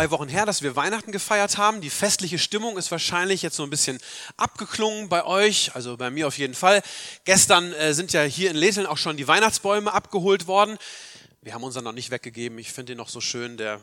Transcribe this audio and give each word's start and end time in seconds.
Zwei 0.00 0.10
Wochen 0.12 0.28
her, 0.28 0.46
dass 0.46 0.62
wir 0.62 0.76
Weihnachten 0.76 1.12
gefeiert 1.12 1.58
haben. 1.58 1.82
Die 1.82 1.90
festliche 1.90 2.38
Stimmung 2.38 2.78
ist 2.78 2.90
wahrscheinlich 2.90 3.42
jetzt 3.42 3.56
so 3.56 3.64
ein 3.64 3.68
bisschen 3.68 3.98
abgeklungen 4.38 5.10
bei 5.10 5.26
euch, 5.26 5.74
also 5.74 5.98
bei 5.98 6.08
mir 6.08 6.26
auf 6.26 6.38
jeden 6.38 6.54
Fall. 6.54 6.80
Gestern 7.26 7.74
äh, 7.74 7.92
sind 7.92 8.14
ja 8.14 8.22
hier 8.22 8.50
in 8.50 8.56
Leseln 8.56 8.86
auch 8.86 8.96
schon 8.96 9.18
die 9.18 9.28
Weihnachtsbäume 9.28 9.92
abgeholt 9.92 10.46
worden. 10.46 10.78
Wir 11.42 11.52
haben 11.52 11.64
unseren 11.64 11.84
noch 11.84 11.92
nicht 11.92 12.10
weggegeben. 12.10 12.58
Ich 12.58 12.72
finde 12.72 12.92
ihn 12.92 12.96
noch 12.96 13.10
so 13.10 13.20
schön. 13.20 13.58
Der 13.58 13.82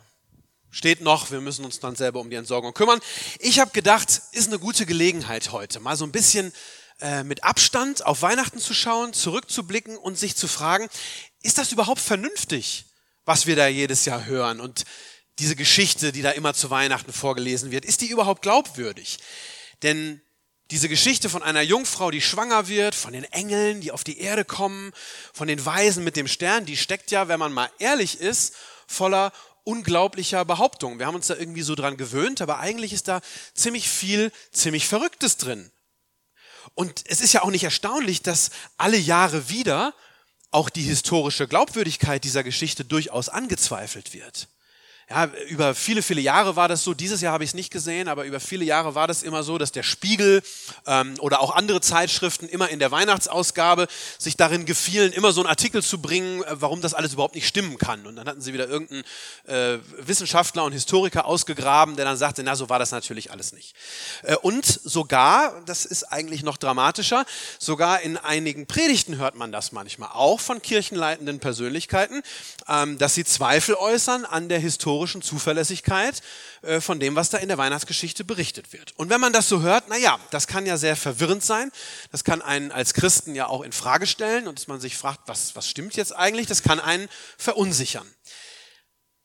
steht 0.72 1.02
noch. 1.02 1.30
Wir 1.30 1.40
müssen 1.40 1.64
uns 1.64 1.80
dann 1.82 1.96
selber 1.96 2.20
um 2.20 2.32
die 2.32 2.36
Entsorgung 2.36 2.74
kümmern. 2.74 3.00
Ich 3.38 3.60
habe 3.60 3.70
gedacht, 3.70 4.10
ist 4.32 4.48
eine 4.48 4.58
gute 4.58 4.88
Gelegenheit 4.88 5.52
heute, 5.52 5.80
mal 5.80 5.98
so 5.98 6.04
ein 6.04 6.12
bisschen 6.12 6.52
äh, 7.00 7.24
mit 7.26 7.44
Abstand 7.44 8.04
auf 8.08 8.24
Weihnachten 8.24 8.58
zu 8.58 8.74
schauen, 8.74 9.14
zurückzublicken 9.14 9.96
und 9.96 10.18
sich 10.18 10.36
zu 10.36 10.48
fragen, 10.48 10.90
ist 11.44 11.60
das 11.60 11.72
überhaupt 11.72 12.02
vernünftig, 12.02 12.86
was 13.26 13.46
wir 13.46 13.56
da 13.56 13.68
jedes 13.68 14.06
Jahr 14.06 14.26
hören? 14.26 14.62
Und 14.62 14.84
diese 15.40 15.56
Geschichte, 15.56 16.12
die 16.12 16.22
da 16.22 16.32
immer 16.32 16.54
zu 16.54 16.70
Weihnachten 16.70 17.14
vorgelesen 17.14 17.72
wird, 17.72 17.86
ist 17.86 18.02
die 18.02 18.08
überhaupt 18.08 18.42
glaubwürdig? 18.42 19.20
Denn 19.84 20.22
diese 20.72 20.90
Geschichte 20.90 21.30
von 21.30 21.44
einer 21.44 21.62
Jungfrau, 21.62 22.12
die 22.12 22.22
schwanger 22.22 22.68
wird, 22.68 22.96
von 22.96 23.14
den 23.14 23.24
Engeln, 23.26 23.80
die 23.80 23.92
auf 23.92 24.04
die 24.04 24.20
Erde 24.20 24.44
kommen, 24.44 24.92
von 25.34 25.48
den 25.48 25.66
Weisen 25.66 26.04
mit 26.04 26.16
dem 26.16 26.28
Stern, 26.28 26.66
die 26.66 26.76
steckt 26.76 27.12
ja, 27.12 27.28
wenn 27.28 27.40
man 27.40 27.54
mal 27.54 27.70
ehrlich 27.80 28.20
ist, 28.20 28.54
voller 28.88 29.32
unglaublicher 29.64 30.44
Behauptungen. 30.46 31.00
Wir 31.00 31.08
haben 31.08 31.16
uns 31.16 31.28
da 31.28 31.36
irgendwie 31.36 31.62
so 31.62 31.76
dran 31.76 31.98
gewöhnt, 31.98 32.42
aber 32.42 32.60
eigentlich 32.60 32.94
ist 32.94 33.08
da 33.08 33.22
ziemlich 33.54 33.90
viel, 33.90 34.32
ziemlich 34.52 34.88
Verrücktes 34.88 35.38
drin. 35.38 35.72
Und 36.74 37.04
es 37.06 37.22
ist 37.22 37.34
ja 37.34 37.44
auch 37.44 37.50
nicht 37.50 37.64
erstaunlich, 37.64 38.22
dass 38.22 38.50
alle 38.78 38.98
Jahre 38.98 39.50
wieder 39.50 39.94
auch 40.52 40.70
die 40.70 40.84
historische 40.84 41.48
Glaubwürdigkeit 41.48 42.24
dieser 42.24 42.44
Geschichte 42.44 42.86
durchaus 42.86 43.30
angezweifelt 43.30 44.14
wird. 44.14 44.48
Ja, 45.10 45.32
über 45.48 45.74
viele, 45.74 46.02
viele 46.02 46.20
Jahre 46.20 46.58
war 46.58 46.68
das 46.68 46.84
so. 46.84 46.94
Dieses 46.94 47.22
Jahr 47.22 47.32
habe 47.32 47.46
ich 47.46 47.52
es 47.52 47.54
nicht 47.54 47.72
gesehen, 47.72 48.10
aber 48.10 48.26
über 48.26 48.42
viele 48.42 48.66
Jahre 48.66 48.94
war 48.94 49.08
das 49.08 49.24
immer 49.24 49.42
so, 49.42 49.58
dass 49.58 49.72
der 49.72 49.84
Spiegel 49.84 50.44
ähm, 50.86 51.16
oder 51.20 51.40
auch 51.40 51.56
andere 51.56 51.80
Zeitschriften 51.80 52.50
immer 52.50 52.68
in 52.68 52.80
der 52.80 52.92
Weihnachtsausgabe 52.92 53.88
sich 54.18 54.36
darin 54.36 54.66
gefielen, 54.66 55.14
immer 55.14 55.32
so 55.32 55.40
einen 55.40 55.48
Artikel 55.50 55.82
zu 55.82 56.02
bringen, 56.02 56.44
äh, 56.44 56.48
warum 56.60 56.82
das 56.82 56.94
alles 56.94 57.14
überhaupt 57.14 57.36
nicht 57.36 57.48
stimmen 57.48 57.78
kann. 57.78 58.06
Und 58.06 58.18
dann 58.18 58.28
hatten 58.28 58.42
sie 58.42 58.52
wieder 58.52 58.68
irgendeinen 58.68 59.06
äh, 59.46 59.80
Wissenschaftler 59.98 60.66
und 60.66 60.74
Historiker 60.74 61.24
ausgegraben, 61.24 61.96
der 61.96 62.04
dann 62.04 62.18
sagte, 62.18 62.44
na, 62.44 62.58
so 62.58 62.68
war 62.68 62.78
das 62.78 62.92
natürlich 62.92 63.32
alles 63.32 63.54
nicht. 63.54 63.76
Äh, 64.24 64.36
und 64.36 64.66
sogar, 64.66 65.62
das 65.66 65.86
ist 65.86 66.04
eigentlich 66.04 66.44
noch 66.44 66.58
dramatischer, 66.58 67.26
sogar 67.60 68.02
in 68.02 68.18
einigen 68.18 68.68
Predigten 68.68 69.16
hört 69.16 69.36
man 69.36 69.54
das 69.54 69.72
manchmal, 69.72 70.10
auch 70.12 70.42
von 70.42 70.62
kirchenleitenden 70.62 71.40
Persönlichkeiten, 71.40 72.24
ähm, 72.68 72.98
dass 72.98 73.16
sie 73.16 73.24
Zweifel 73.24 73.76
äußern 73.76 74.26
an 74.26 74.50
der 74.50 74.60
historischen 74.98 75.22
Zuverlässigkeit 75.22 76.22
äh, 76.64 76.82
von 76.82 77.00
dem, 77.00 77.16
was 77.16 77.30
da 77.30 77.38
in 77.38 77.50
der 77.50 77.58
Weihnachtsgeschichte 77.58 78.24
berichtet 78.24 78.74
wird. 78.74 78.94
Und 78.98 79.10
wenn 79.10 79.22
man 79.22 79.32
das 79.32 79.48
so 79.48 79.62
hört, 79.62 79.86
na 79.90 79.98
ja, 79.98 80.20
das 80.32 80.48
kann 80.48 80.66
ja 80.66 80.78
sehr 80.78 80.96
verwirrend 80.96 81.44
sein. 81.44 81.72
Das 82.12 82.24
kann 82.24 82.42
einen 82.42 82.72
als 82.72 82.94
Christen 82.94 83.36
ja 83.36 83.48
auch 83.48 83.62
in 83.62 83.72
Frage 83.72 84.08
stellen 84.08 84.48
und 84.48 84.58
dass 84.58 84.68
man 84.68 84.80
sich 84.80 84.98
fragt, 84.98 85.28
was, 85.28 85.56
was 85.56 85.70
stimmt 85.70 85.96
jetzt 85.96 86.16
eigentlich? 86.16 86.48
Das 86.48 86.64
kann 86.64 86.80
einen 86.80 87.10
verunsichern. 87.38 88.08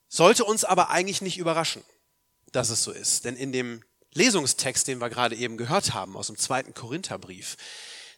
Sollte 0.09 0.45
uns 0.45 0.63
aber 0.63 0.91
eigentlich 0.91 1.21
nicht 1.21 1.39
überraschen, 1.39 1.83
dass 2.51 2.69
es 2.69 2.83
so 2.83 2.91
ist. 2.91 3.25
Denn 3.25 3.35
in 3.35 3.51
dem 3.51 3.83
Lesungstext, 4.13 4.87
den 4.87 4.99
wir 4.99 5.09
gerade 5.09 5.35
eben 5.35 5.57
gehört 5.57 5.95
haben, 5.95 6.15
aus 6.15 6.27
dem 6.27 6.37
zweiten 6.37 6.75
Korintherbrief, 6.75 7.57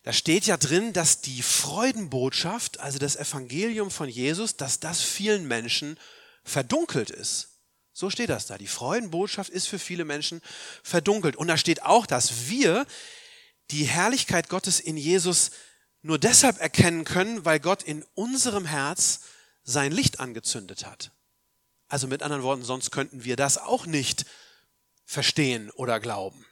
da 0.03 0.11
steht 0.11 0.45
ja 0.45 0.57
drin, 0.57 0.91
dass 0.91 1.21
die 1.21 1.41
Freudenbotschaft, 1.41 2.79
also 2.81 2.99
das 2.99 3.15
Evangelium 3.15 3.89
von 3.89 4.09
Jesus, 4.09 4.57
dass 4.57 4.79
das 4.79 5.01
vielen 5.01 5.47
Menschen 5.47 5.97
verdunkelt 6.45 7.09
ist. 7.09 7.49
So 7.91 8.09
steht 8.09 8.29
das 8.29 8.45
da. 8.45 8.57
Die 8.57 8.67
Freudenbotschaft 8.67 9.49
ist 9.49 9.67
für 9.67 9.79
viele 9.79 10.05
Menschen 10.05 10.41
verdunkelt. 10.83 11.35
Und 11.35 11.47
da 11.47 11.57
steht 11.57 11.83
auch, 11.83 12.05
dass 12.05 12.47
wir 12.49 12.85
die 13.71 13.85
Herrlichkeit 13.85 14.47
Gottes 14.47 14.79
in 14.79 14.95
Jesus 14.95 15.51
nur 16.01 16.19
deshalb 16.19 16.61
erkennen 16.61 17.03
können, 17.03 17.45
weil 17.45 17.59
Gott 17.59 17.83
in 17.83 18.05
unserem 18.13 18.65
Herz 18.65 19.21
sein 19.63 19.91
Licht 19.91 20.19
angezündet 20.19 20.85
hat. 20.85 21.11
Also 21.87 22.07
mit 22.07 22.21
anderen 22.21 22.43
Worten, 22.43 22.63
sonst 22.63 22.91
könnten 22.91 23.23
wir 23.23 23.35
das 23.35 23.57
auch 23.57 23.85
nicht 23.85 24.25
verstehen 25.05 25.71
oder 25.71 25.99
glauben. 25.99 26.45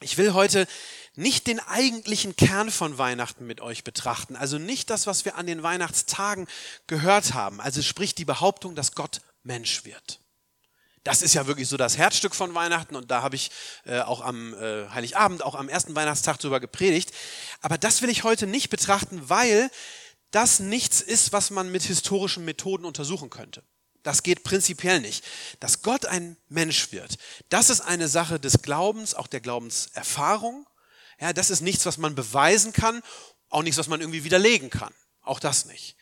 Ich 0.00 0.18
will 0.18 0.34
heute 0.34 0.66
nicht 1.14 1.46
den 1.46 1.58
eigentlichen 1.60 2.36
Kern 2.36 2.70
von 2.70 2.98
Weihnachten 2.98 3.46
mit 3.46 3.62
euch 3.62 3.82
betrachten, 3.82 4.36
also 4.36 4.58
nicht 4.58 4.90
das, 4.90 5.06
was 5.06 5.24
wir 5.24 5.36
an 5.36 5.46
den 5.46 5.62
Weihnachtstagen 5.62 6.46
gehört 6.86 7.32
haben, 7.32 7.60
also 7.60 7.80
sprich 7.80 8.14
die 8.14 8.26
Behauptung, 8.26 8.74
dass 8.74 8.94
Gott 8.94 9.22
Mensch 9.42 9.84
wird. 9.84 10.20
Das 11.04 11.22
ist 11.22 11.34
ja 11.34 11.46
wirklich 11.46 11.68
so 11.68 11.76
das 11.76 11.96
Herzstück 11.96 12.34
von 12.34 12.54
Weihnachten 12.54 12.96
und 12.96 13.10
da 13.10 13.22
habe 13.22 13.36
ich 13.36 13.50
äh, 13.84 14.00
auch 14.00 14.20
am 14.20 14.54
äh, 14.54 14.88
Heiligabend, 14.90 15.42
auch 15.42 15.54
am 15.54 15.68
ersten 15.68 15.94
Weihnachtstag 15.94 16.38
darüber 16.40 16.58
gepredigt. 16.58 17.12
Aber 17.62 17.78
das 17.78 18.02
will 18.02 18.10
ich 18.10 18.24
heute 18.24 18.46
nicht 18.46 18.70
betrachten, 18.70 19.30
weil 19.30 19.70
das 20.32 20.58
nichts 20.58 21.00
ist, 21.00 21.32
was 21.32 21.50
man 21.50 21.70
mit 21.70 21.84
historischen 21.84 22.44
Methoden 22.44 22.84
untersuchen 22.84 23.30
könnte. 23.30 23.62
Das 24.06 24.22
geht 24.22 24.44
prinzipiell 24.44 25.00
nicht. 25.00 25.24
Dass 25.58 25.82
Gott 25.82 26.06
ein 26.06 26.36
Mensch 26.48 26.92
wird, 26.92 27.18
das 27.48 27.70
ist 27.70 27.80
eine 27.80 28.06
Sache 28.06 28.38
des 28.38 28.62
Glaubens, 28.62 29.14
auch 29.16 29.26
der 29.26 29.40
Glaubenserfahrung. 29.40 30.64
Ja, 31.20 31.32
das 31.32 31.50
ist 31.50 31.60
nichts, 31.60 31.86
was 31.86 31.98
man 31.98 32.14
beweisen 32.14 32.72
kann, 32.72 33.02
auch 33.48 33.64
nichts, 33.64 33.78
was 33.78 33.88
man 33.88 34.00
irgendwie 34.00 34.22
widerlegen 34.22 34.70
kann. 34.70 34.94
Auch 35.22 35.40
das 35.40 35.64
nicht. 35.64 35.96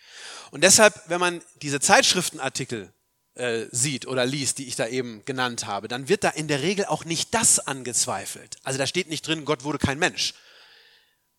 Und 0.50 0.62
deshalb, 0.65 1.00
wenn 1.06 1.19
man 1.19 1.41
diese 1.62 1.81
Zeitschriftenartikel 1.81 2.92
äh, 3.37 3.65
sieht 3.70 4.06
oder 4.06 4.26
liest, 4.26 4.59
die 4.59 4.69
ich 4.69 4.76
da 4.76 4.86
eben 4.86 5.25
genannt 5.25 5.65
habe, 5.65 5.88
dann 5.88 6.10
wird 6.10 6.25
da 6.25 6.28
in 6.28 6.47
der 6.47 6.60
Regel 6.60 6.84
auch 6.84 7.06
nicht 7.06 7.32
das 7.32 7.59
angezweifelt. 7.59 8.59
Also 8.65 8.78
da 8.78 8.86
steht 8.86 9.09
nicht 9.09 9.26
drin, 9.26 9.47
Gott 9.47 9.65
wurde 9.65 9.78
kein 9.78 9.98
Mensch. 9.98 10.34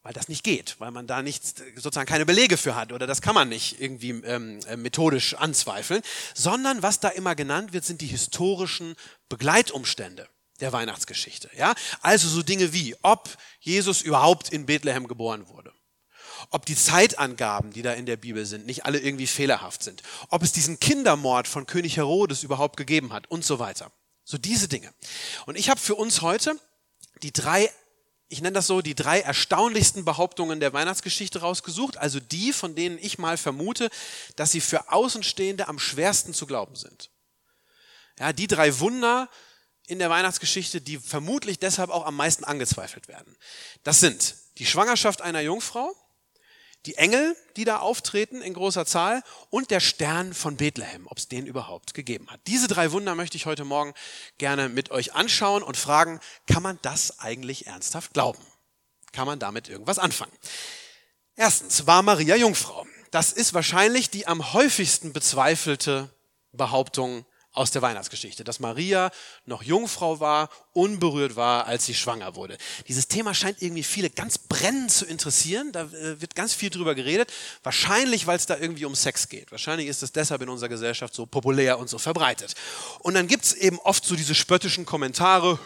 Weil 0.06 0.14
das 0.14 0.28
nicht 0.28 0.44
geht, 0.44 0.76
weil 0.78 0.92
man 0.92 1.08
da 1.08 1.24
nicht 1.24 1.44
sozusagen 1.78 2.06
keine 2.06 2.28
Belege 2.28 2.58
für 2.58 2.76
hat 2.76 2.94
oder 2.94 3.08
das 3.08 3.24
kann 3.24 3.34
man 3.34 3.50
nicht 3.50 3.82
irgendwie 3.82 4.12
ähm, 4.12 4.60
äh, 4.68 4.78
methodisch 4.78 5.34
anzweifeln, 5.34 6.04
sondern 6.36 6.84
was 6.84 7.00
da 7.00 7.10
immer 7.10 7.34
genannt 7.34 7.74
wird, 7.74 7.86
sind 7.86 8.02
die 8.02 8.06
historischen 8.06 8.96
Begleitumstände 9.30 10.30
der 10.60 10.72
Weihnachtsgeschichte. 10.72 11.50
Ja, 11.58 11.74
also 12.02 12.28
so 12.28 12.44
Dinge 12.44 12.72
wie, 12.72 12.96
ob 13.02 13.36
Jesus 13.60 14.04
überhaupt 14.04 14.50
in 14.50 14.68
Bethlehem 14.68 15.08
geboren 15.08 15.48
wurde, 15.48 15.74
ob 16.52 16.68
die 16.68 16.76
Zeitangaben, 16.76 17.74
die 17.74 17.82
da 17.82 17.94
in 17.94 18.06
der 18.06 18.18
Bibel 18.18 18.46
sind, 18.46 18.68
nicht 18.68 18.86
alle 18.86 19.00
irgendwie 19.00 19.26
fehlerhaft 19.26 19.82
sind, 19.82 20.04
ob 20.30 20.44
es 20.44 20.52
diesen 20.52 20.80
Kindermord 20.80 21.48
von 21.48 21.66
König 21.66 21.98
Herodes 21.98 22.44
überhaupt 22.44 22.78
gegeben 22.78 23.12
hat 23.12 23.26
und 23.32 23.44
so 23.44 23.58
weiter. 23.58 23.92
So 24.24 24.38
diese 24.38 24.68
Dinge. 24.68 24.94
Und 25.48 25.58
ich 25.58 25.72
habe 25.72 25.80
für 25.80 25.96
uns 25.96 26.22
heute 26.22 26.60
die 27.24 27.34
drei 27.34 27.72
ich 28.36 28.42
nenne 28.42 28.56
das 28.56 28.68
so, 28.68 28.82
die 28.82 28.96
drei 28.96 29.22
erstaunlichsten 29.22 30.04
Behauptungen 30.04 30.60
der 30.60 30.74
Weihnachtsgeschichte 30.74 31.40
rausgesucht, 31.40 31.96
also 31.96 32.20
die, 32.20 32.52
von 32.52 32.76
denen 32.76 32.98
ich 32.98 33.18
mal 33.18 33.38
vermute, 33.38 33.90
dass 34.36 34.52
sie 34.52 34.60
für 34.60 34.92
Außenstehende 34.92 35.70
am 35.70 35.80
schwersten 35.80 36.34
zu 36.34 36.46
glauben 36.46 36.76
sind. 36.76 37.12
Ja, 38.20 38.34
die 38.34 38.48
drei 38.48 38.78
Wunder 38.82 39.30
in 39.88 40.00
der 40.00 40.10
Weihnachtsgeschichte, 40.10 40.82
die 40.82 40.98
vermutlich 40.98 41.60
deshalb 41.60 41.90
auch 41.90 42.06
am 42.06 42.18
meisten 42.18 42.44
angezweifelt 42.44 43.08
werden. 43.08 43.38
Das 43.84 44.02
sind 44.02 44.36
die 44.58 44.66
Schwangerschaft 44.66 45.22
einer 45.22 45.40
Jungfrau, 45.40 45.96
die 46.86 46.96
Engel, 46.96 47.36
die 47.56 47.66
da 47.66 47.80
auftreten 47.80 48.42
in 48.42 48.54
großer 48.54 48.86
Zahl 48.86 49.24
und 49.50 49.72
der 49.72 49.80
Stern 49.80 50.34
von 50.34 50.58
Bethlehem, 50.58 51.08
ob 51.08 51.18
es 51.18 51.28
den 51.28 51.46
überhaupt 51.46 51.94
gegeben 51.94 52.30
hat. 52.30 52.40
Diese 52.48 52.68
drei 52.68 52.92
Wunder 52.92 53.16
möchte 53.16 53.38
ich 53.38 53.46
heute 53.46 53.66
Morgen 53.66 53.94
gerne 54.38 54.70
mit 54.70 54.92
euch 54.92 55.14
anschauen 55.14 55.64
und 55.64 55.78
fragen, 55.78 56.20
kann 56.48 56.64
man 56.64 56.80
das 56.82 57.20
eigentlich 57.20 57.68
ernsthaft 57.68 58.14
glauben? 58.14 58.42
Kann 59.12 59.28
man 59.28 59.40
damit 59.40 59.70
irgendwas 59.70 60.00
anfangen? 60.00 60.34
Erstens, 61.36 61.88
war 61.88 62.02
Maria 62.02 62.36
Jungfrau? 62.36 62.86
Das 63.12 63.32
ist 63.32 63.54
wahrscheinlich 63.54 64.10
die 64.10 64.28
am 64.28 64.54
häufigsten 64.54 65.14
bezweifelte 65.14 66.10
Behauptung 66.52 67.26
aus 67.56 67.72
der 67.72 67.82
Weihnachtsgeschichte, 67.82 68.44
dass 68.44 68.60
Maria 68.60 69.12
noch 69.46 69.64
Jungfrau 69.64 70.20
war, 70.20 70.50
unberührt 70.74 71.36
war, 71.36 71.66
als 71.66 71.86
sie 71.86 71.94
schwanger 71.94 72.36
wurde. 72.36 72.58
Dieses 72.88 73.08
Thema 73.08 73.34
scheint 73.34 73.62
irgendwie 73.62 73.84
viele 73.84 74.10
ganz 74.10 74.38
brennend 74.38 74.92
zu 74.92 75.06
interessieren. 75.06 75.72
Da 75.72 75.84
äh, 75.84 76.22
wird 76.22 76.36
ganz 76.36 76.54
viel 76.54 76.70
drüber 76.70 76.96
geredet. 76.96 77.32
Wahrscheinlich, 77.64 78.28
weil 78.28 78.38
es 78.38 78.46
da 78.46 78.58
irgendwie 78.58 78.86
um 78.86 78.94
Sex 78.94 79.30
geht. 79.30 79.52
Wahrscheinlich 79.52 79.88
ist 79.88 80.04
es 80.04 80.12
deshalb 80.12 80.42
in 80.42 80.50
unserer 80.50 80.70
Gesellschaft 80.70 81.16
so 81.16 81.26
populär 81.26 81.80
und 81.80 81.90
so 81.90 81.98
verbreitet. 81.98 82.56
Und 83.00 83.14
dann 83.14 83.28
gibt 83.28 83.46
es 83.46 83.54
eben 83.54 83.80
oft 83.80 84.06
so 84.06 84.16
diese 84.16 84.36
spöttischen 84.36 84.86
Kommentare. 84.86 85.58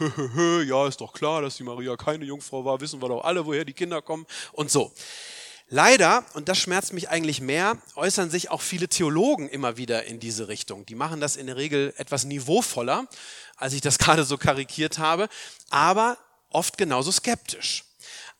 ja, 0.68 0.88
ist 0.88 1.02
doch 1.02 1.14
klar, 1.14 1.42
dass 1.42 1.58
die 1.58 1.64
Maria 1.64 1.96
keine 1.96 2.26
Jungfrau 2.26 2.64
war. 2.64 2.80
Wissen 2.80 3.02
wir 3.02 3.10
doch 3.10 3.24
alle, 3.24 3.46
woher 3.46 3.66
die 3.66 3.74
Kinder 3.74 4.02
kommen 4.02 4.26
und 4.54 4.70
so. 4.70 4.94
Leider, 5.72 6.26
und 6.34 6.50
das 6.50 6.58
schmerzt 6.58 6.94
mich 6.94 7.10
eigentlich 7.10 7.42
mehr, 7.42 7.78
äußern 7.96 8.32
sich 8.32 8.50
auch 8.50 8.62
viele 8.62 8.88
Theologen 8.88 9.48
immer 9.48 9.78
wieder 9.78 10.06
in 10.06 10.20
diese 10.20 10.48
Richtung. 10.48 10.84
Die 10.88 10.96
machen 10.96 11.22
das 11.22 11.36
in 11.36 11.46
der 11.46 11.58
Regel 11.58 11.94
etwas 11.98 12.26
niveauvoller, 12.26 13.08
als 13.56 13.74
ich 13.74 13.82
das 13.82 13.98
gerade 14.00 14.24
so 14.24 14.38
karikiert 14.38 14.98
habe, 14.98 15.30
aber 15.70 16.18
oft 16.50 16.80
genauso 16.80 17.12
skeptisch. 17.12 17.86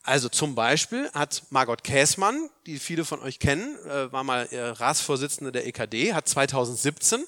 Also 0.02 0.28
zum 0.28 0.56
Beispiel 0.56 1.08
hat 1.12 1.42
Margot 1.50 1.84
Käßmann, 1.84 2.50
die 2.66 2.78
viele 2.78 3.04
von 3.04 3.20
euch 3.20 3.38
kennen, 3.38 3.76
äh, 3.86 4.10
war 4.10 4.24
mal 4.24 4.46
äh, 4.46 4.60
Ratsvorsitzende 4.60 5.52
der 5.52 5.66
EKD, 5.66 6.14
hat 6.14 6.26
2017 6.26 7.24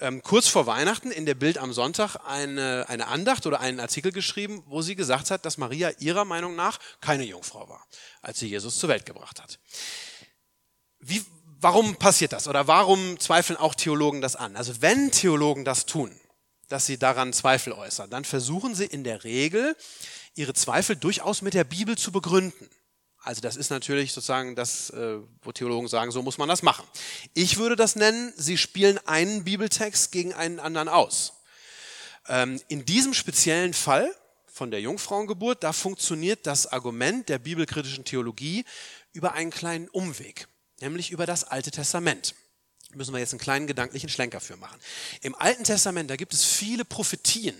ähm, 0.00 0.22
kurz 0.22 0.48
vor 0.48 0.66
Weihnachten 0.66 1.10
in 1.10 1.26
der 1.26 1.34
Bild 1.34 1.58
am 1.58 1.72
Sonntag 1.72 2.16
eine, 2.26 2.86
eine 2.88 3.08
Andacht 3.08 3.46
oder 3.46 3.60
einen 3.60 3.80
Artikel 3.80 4.12
geschrieben, 4.12 4.62
wo 4.66 4.82
sie 4.82 4.94
gesagt 4.94 5.30
hat, 5.30 5.44
dass 5.44 5.58
Maria 5.58 5.90
ihrer 5.98 6.24
Meinung 6.24 6.56
nach 6.56 6.78
keine 7.00 7.24
Jungfrau 7.24 7.68
war, 7.68 7.86
als 8.20 8.38
sie 8.38 8.48
Jesus 8.48 8.78
zur 8.78 8.88
Welt 8.88 9.06
gebracht 9.06 9.40
hat. 9.40 9.58
Wie, 10.98 11.24
warum 11.60 11.96
passiert 11.96 12.32
das 12.32 12.48
oder 12.48 12.66
warum 12.66 13.18
zweifeln 13.20 13.58
auch 13.58 13.74
Theologen 13.74 14.20
das 14.20 14.36
an? 14.36 14.56
Also 14.56 14.82
wenn 14.82 15.10
Theologen 15.10 15.64
das 15.64 15.86
tun, 15.86 16.18
dass 16.68 16.86
sie 16.86 16.98
daran 16.98 17.32
Zweifel 17.32 17.72
äußern, 17.72 18.10
dann 18.10 18.24
versuchen 18.24 18.74
sie 18.74 18.86
in 18.86 19.04
der 19.04 19.24
Regel, 19.24 19.76
ihre 20.34 20.54
Zweifel 20.54 20.96
durchaus 20.96 21.42
mit 21.42 21.54
der 21.54 21.64
Bibel 21.64 21.98
zu 21.98 22.12
begründen. 22.12 22.68
Also 23.24 23.40
das 23.40 23.56
ist 23.56 23.70
natürlich 23.70 24.12
sozusagen 24.12 24.56
das, 24.56 24.90
äh, 24.90 25.18
wo 25.42 25.52
Theologen 25.52 25.86
sagen, 25.86 26.10
so 26.10 26.22
muss 26.22 26.38
man 26.38 26.48
das 26.48 26.62
machen. 26.62 26.84
Ich 27.34 27.56
würde 27.56 27.76
das 27.76 27.94
nennen, 27.94 28.32
sie 28.36 28.58
spielen 28.58 28.98
einen 29.06 29.44
Bibeltext 29.44 30.10
gegen 30.10 30.34
einen 30.34 30.58
anderen 30.58 30.88
aus. 30.88 31.34
Ähm, 32.28 32.60
in 32.66 32.84
diesem 32.84 33.14
speziellen 33.14 33.74
Fall 33.74 34.12
von 34.46 34.72
der 34.72 34.80
Jungfrauengeburt, 34.80 35.62
da 35.62 35.72
funktioniert 35.72 36.46
das 36.46 36.66
Argument 36.66 37.28
der 37.28 37.38
bibelkritischen 37.38 38.04
Theologie 38.04 38.64
über 39.12 39.34
einen 39.34 39.50
kleinen 39.50 39.88
Umweg, 39.88 40.48
nämlich 40.80 41.12
über 41.12 41.24
das 41.24 41.44
Alte 41.44 41.70
Testament. 41.70 42.34
Müssen 42.94 43.14
wir 43.14 43.20
jetzt 43.20 43.32
einen 43.32 43.40
kleinen 43.40 43.66
gedanklichen 43.68 44.08
Schlenker 44.08 44.40
für 44.40 44.56
machen. 44.56 44.78
Im 45.22 45.34
Alten 45.36 45.64
Testament, 45.64 46.10
da 46.10 46.16
gibt 46.16 46.34
es 46.34 46.44
viele 46.44 46.84
Prophetien 46.84 47.56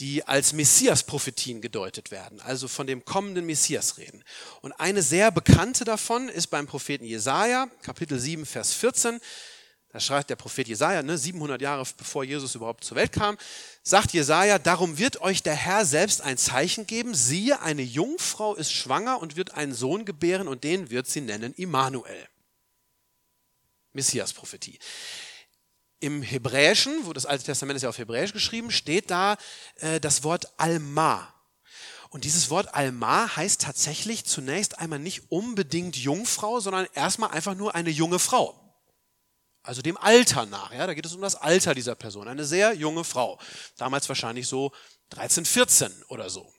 die 0.00 0.26
als 0.26 0.52
Messias-Prophetien 0.52 1.60
gedeutet 1.60 2.10
werden, 2.10 2.40
also 2.40 2.68
von 2.68 2.86
dem 2.86 3.04
kommenden 3.04 3.46
Messias 3.46 3.98
reden. 3.98 4.22
Und 4.60 4.72
eine 4.72 5.02
sehr 5.02 5.30
bekannte 5.30 5.84
davon 5.84 6.28
ist 6.28 6.48
beim 6.48 6.66
Propheten 6.66 7.04
Jesaja, 7.04 7.68
Kapitel 7.82 8.18
7, 8.18 8.44
Vers 8.44 8.74
14. 8.74 9.20
Da 9.96 10.00
schreibt 10.00 10.28
der 10.28 10.36
Prophet 10.36 10.68
Jesaja, 10.68 11.02
ne, 11.02 11.16
700 11.16 11.62
Jahre 11.62 11.82
bevor 11.96 12.22
Jesus 12.22 12.54
überhaupt 12.54 12.84
zur 12.84 12.98
Welt 12.98 13.12
kam, 13.12 13.38
sagt 13.82 14.12
Jesaja: 14.12 14.58
Darum 14.58 14.98
wird 14.98 15.22
euch 15.22 15.42
der 15.42 15.54
Herr 15.54 15.86
selbst 15.86 16.20
ein 16.20 16.36
Zeichen 16.36 16.86
geben. 16.86 17.14
Siehe, 17.14 17.62
eine 17.62 17.80
Jungfrau 17.80 18.54
ist 18.54 18.72
schwanger 18.72 19.22
und 19.22 19.36
wird 19.36 19.54
einen 19.54 19.72
Sohn 19.72 20.04
gebären 20.04 20.48
und 20.48 20.64
den 20.64 20.90
wird 20.90 21.06
sie 21.06 21.22
nennen 21.22 21.54
Immanuel. 21.54 22.28
Messias-Prophetie. 23.94 24.78
Im 26.00 26.22
Hebräischen, 26.22 27.06
wo 27.06 27.12
das 27.12 27.26
Alte 27.26 27.44
Testament 27.44 27.76
ist 27.76 27.82
ja 27.82 27.88
auf 27.88 27.98
Hebräisch 27.98 28.32
geschrieben, 28.32 28.70
steht 28.70 29.10
da 29.10 29.36
äh, 29.76 30.00
das 30.00 30.24
Wort 30.24 30.52
Alma. 30.58 31.32
Und 32.10 32.24
dieses 32.24 32.50
Wort 32.50 32.74
Alma 32.74 33.34
heißt 33.36 33.62
tatsächlich 33.62 34.24
zunächst 34.24 34.78
einmal 34.78 34.98
nicht 34.98 35.30
unbedingt 35.30 35.96
Jungfrau, 35.96 36.60
sondern 36.60 36.86
erstmal 36.94 37.30
einfach 37.30 37.54
nur 37.54 37.74
eine 37.74 37.90
junge 37.90 38.18
Frau. 38.18 38.62
Also 39.62 39.82
dem 39.82 39.96
Alter 39.96 40.46
nach. 40.46 40.72
Ja, 40.72 40.86
da 40.86 40.94
geht 40.94 41.04
es 41.04 41.14
um 41.14 41.20
das 41.20 41.34
Alter 41.34 41.74
dieser 41.74 41.96
Person. 41.96 42.28
Eine 42.28 42.44
sehr 42.44 42.74
junge 42.74 43.02
Frau. 43.02 43.40
Damals 43.76 44.08
wahrscheinlich 44.08 44.46
so 44.46 44.72
13, 45.10 45.44
14 45.44 46.04
oder 46.08 46.30
so. 46.30 46.52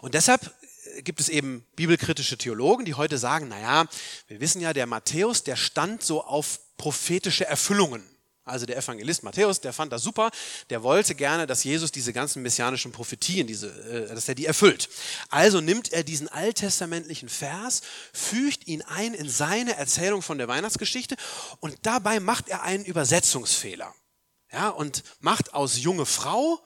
Und 0.00 0.14
deshalb 0.14 0.52
äh, 0.96 1.02
gibt 1.02 1.20
es 1.20 1.28
eben 1.28 1.64
bibelkritische 1.76 2.36
Theologen, 2.36 2.84
die 2.84 2.94
heute 2.94 3.16
sagen, 3.16 3.48
naja, 3.48 3.86
wir 4.26 4.40
wissen 4.40 4.60
ja, 4.60 4.72
der 4.72 4.86
Matthäus, 4.86 5.44
der 5.44 5.56
stand 5.56 6.02
so 6.02 6.24
auf 6.24 6.58
prophetische 6.76 7.46
Erfüllungen. 7.46 8.04
Also 8.44 8.66
der 8.66 8.78
Evangelist 8.78 9.22
Matthäus, 9.22 9.60
der 9.60 9.72
fand 9.72 9.92
das 9.92 10.02
super, 10.02 10.30
der 10.70 10.82
wollte 10.82 11.14
gerne, 11.14 11.46
dass 11.46 11.62
Jesus 11.62 11.92
diese 11.92 12.12
ganzen 12.12 12.42
messianischen 12.42 12.90
Prophetien, 12.90 13.46
diese, 13.46 13.68
äh, 13.68 14.14
dass 14.14 14.28
er 14.28 14.34
die 14.34 14.46
erfüllt. 14.46 14.88
Also 15.28 15.60
nimmt 15.60 15.92
er 15.92 16.04
diesen 16.04 16.28
alttestamentlichen 16.28 17.28
Vers, 17.28 17.82
fügt 18.12 18.66
ihn 18.66 18.82
ein 18.82 19.14
in 19.14 19.28
seine 19.28 19.76
Erzählung 19.76 20.22
von 20.22 20.38
der 20.38 20.48
Weihnachtsgeschichte 20.48 21.16
und 21.60 21.76
dabei 21.82 22.18
macht 22.18 22.48
er 22.48 22.62
einen 22.62 22.84
Übersetzungsfehler. 22.84 23.94
Ja, 24.52 24.70
und 24.70 25.04
macht 25.20 25.54
aus 25.54 25.78
junge 25.78 26.06
Frau, 26.06 26.60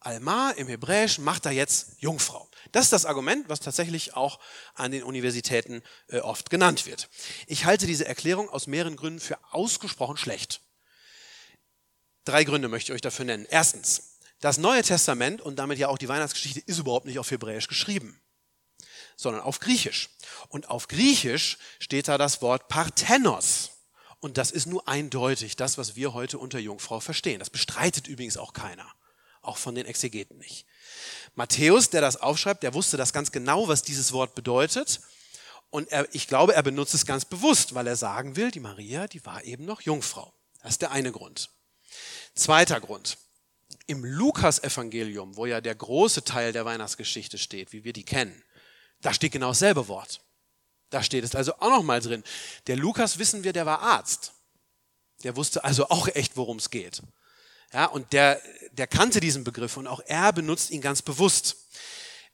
Alma 0.00 0.50
im 0.50 0.66
Hebräischen, 0.66 1.24
macht 1.24 1.46
er 1.46 1.52
jetzt 1.52 1.94
Jungfrau. 1.98 2.50
Das 2.72 2.84
ist 2.84 2.92
das 2.92 3.06
Argument, 3.06 3.48
was 3.48 3.60
tatsächlich 3.60 4.14
auch 4.14 4.40
an 4.74 4.92
den 4.92 5.02
Universitäten 5.02 5.82
äh, 6.08 6.20
oft 6.20 6.50
genannt 6.50 6.86
wird. 6.86 7.08
Ich 7.46 7.64
halte 7.64 7.86
diese 7.86 8.06
Erklärung 8.06 8.48
aus 8.48 8.66
mehreren 8.66 8.96
Gründen 8.96 9.20
für 9.20 9.38
ausgesprochen 9.52 10.16
schlecht. 10.16 10.60
Drei 12.24 12.44
Gründe 12.44 12.68
möchte 12.68 12.92
ich 12.92 12.96
euch 12.96 13.00
dafür 13.00 13.24
nennen. 13.24 13.46
Erstens, 13.48 14.18
das 14.40 14.58
Neue 14.58 14.82
Testament 14.82 15.40
und 15.40 15.58
damit 15.58 15.78
ja 15.78 15.88
auch 15.88 15.98
die 15.98 16.08
Weihnachtsgeschichte 16.08 16.60
ist 16.60 16.78
überhaupt 16.78 17.06
nicht 17.06 17.18
auf 17.18 17.30
Hebräisch 17.30 17.68
geschrieben, 17.68 18.20
sondern 19.16 19.42
auf 19.42 19.60
Griechisch. 19.60 20.10
Und 20.48 20.68
auf 20.68 20.88
Griechisch 20.88 21.58
steht 21.78 22.08
da 22.08 22.18
das 22.18 22.40
Wort 22.40 22.68
Parthenos. 22.68 23.72
Und 24.20 24.36
das 24.38 24.50
ist 24.50 24.66
nur 24.66 24.86
eindeutig 24.86 25.56
das, 25.56 25.78
was 25.78 25.96
wir 25.96 26.12
heute 26.12 26.38
unter 26.38 26.58
Jungfrau 26.58 27.00
verstehen. 27.00 27.38
Das 27.38 27.50
bestreitet 27.50 28.06
übrigens 28.06 28.36
auch 28.36 28.52
keiner, 28.52 28.86
auch 29.40 29.56
von 29.56 29.74
den 29.74 29.86
Exegeten 29.86 30.38
nicht. 30.38 30.66
Matthäus, 31.34 31.90
der 31.90 32.00
das 32.00 32.16
aufschreibt, 32.16 32.62
der 32.62 32.74
wusste 32.74 32.96
das 32.96 33.12
ganz 33.12 33.32
genau, 33.32 33.68
was 33.68 33.82
dieses 33.82 34.12
Wort 34.12 34.34
bedeutet. 34.34 35.00
Und 35.70 35.90
er, 35.90 36.06
ich 36.14 36.28
glaube, 36.28 36.54
er 36.54 36.62
benutzt 36.62 36.94
es 36.94 37.06
ganz 37.06 37.24
bewusst, 37.24 37.74
weil 37.74 37.86
er 37.86 37.96
sagen 37.96 38.36
will, 38.36 38.50
die 38.50 38.60
Maria, 38.60 39.06
die 39.06 39.24
war 39.24 39.44
eben 39.44 39.64
noch 39.64 39.80
Jungfrau. 39.82 40.34
Das 40.62 40.72
ist 40.72 40.82
der 40.82 40.90
eine 40.90 41.12
Grund. 41.12 41.50
Zweiter 42.34 42.80
Grund. 42.80 43.18
Im 43.86 44.04
Lukas-Evangelium, 44.04 45.36
wo 45.36 45.46
ja 45.46 45.60
der 45.60 45.74
große 45.74 46.24
Teil 46.24 46.52
der 46.52 46.64
Weihnachtsgeschichte 46.64 47.38
steht, 47.38 47.72
wie 47.72 47.84
wir 47.84 47.92
die 47.92 48.04
kennen, 48.04 48.42
da 49.00 49.12
steht 49.12 49.32
genau 49.32 49.48
dasselbe 49.48 49.88
Wort. 49.88 50.20
Da 50.90 51.02
steht 51.02 51.24
es 51.24 51.34
also 51.34 51.54
auch 51.54 51.70
nochmal 51.70 52.00
drin. 52.00 52.24
Der 52.66 52.76
Lukas, 52.76 53.18
wissen 53.18 53.44
wir, 53.44 53.52
der 53.52 53.66
war 53.66 53.80
Arzt. 53.80 54.32
Der 55.22 55.36
wusste 55.36 55.64
also 55.64 55.88
auch 55.88 56.08
echt, 56.08 56.36
worum 56.36 56.58
es 56.58 56.70
geht. 56.70 57.02
Ja, 57.72 57.86
und 57.86 58.12
der, 58.12 58.40
der 58.72 58.86
kannte 58.86 59.20
diesen 59.20 59.44
Begriff 59.44 59.76
und 59.76 59.86
auch 59.86 60.00
er 60.06 60.32
benutzt 60.32 60.70
ihn 60.70 60.80
ganz 60.80 61.02
bewusst. 61.02 61.56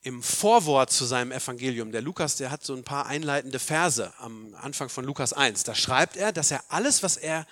Im 0.03 0.23
Vorwort 0.23 0.93
zu 0.93 1.05
seinem 1.05 1.33
Evangelium, 1.33 1.91
der 1.91 2.01
Lukas, 2.01 2.37
der 2.37 2.51
hat 2.51 2.63
so 2.63 2.75
ein 2.75 2.85
paar 2.85 3.07
einleitende 3.07 3.59
Verse 3.59 4.13
am 4.19 4.55
Anfang 4.55 4.89
von 4.89 5.05
Lukas 5.05 5.33
1. 5.33 5.65
Da 5.65 5.75
schreibt 5.75 6.17
er, 6.17 6.33
dass 6.33 6.53
er 6.53 6.63
alles, 6.69 7.03
was 7.03 7.17
er 7.17 7.47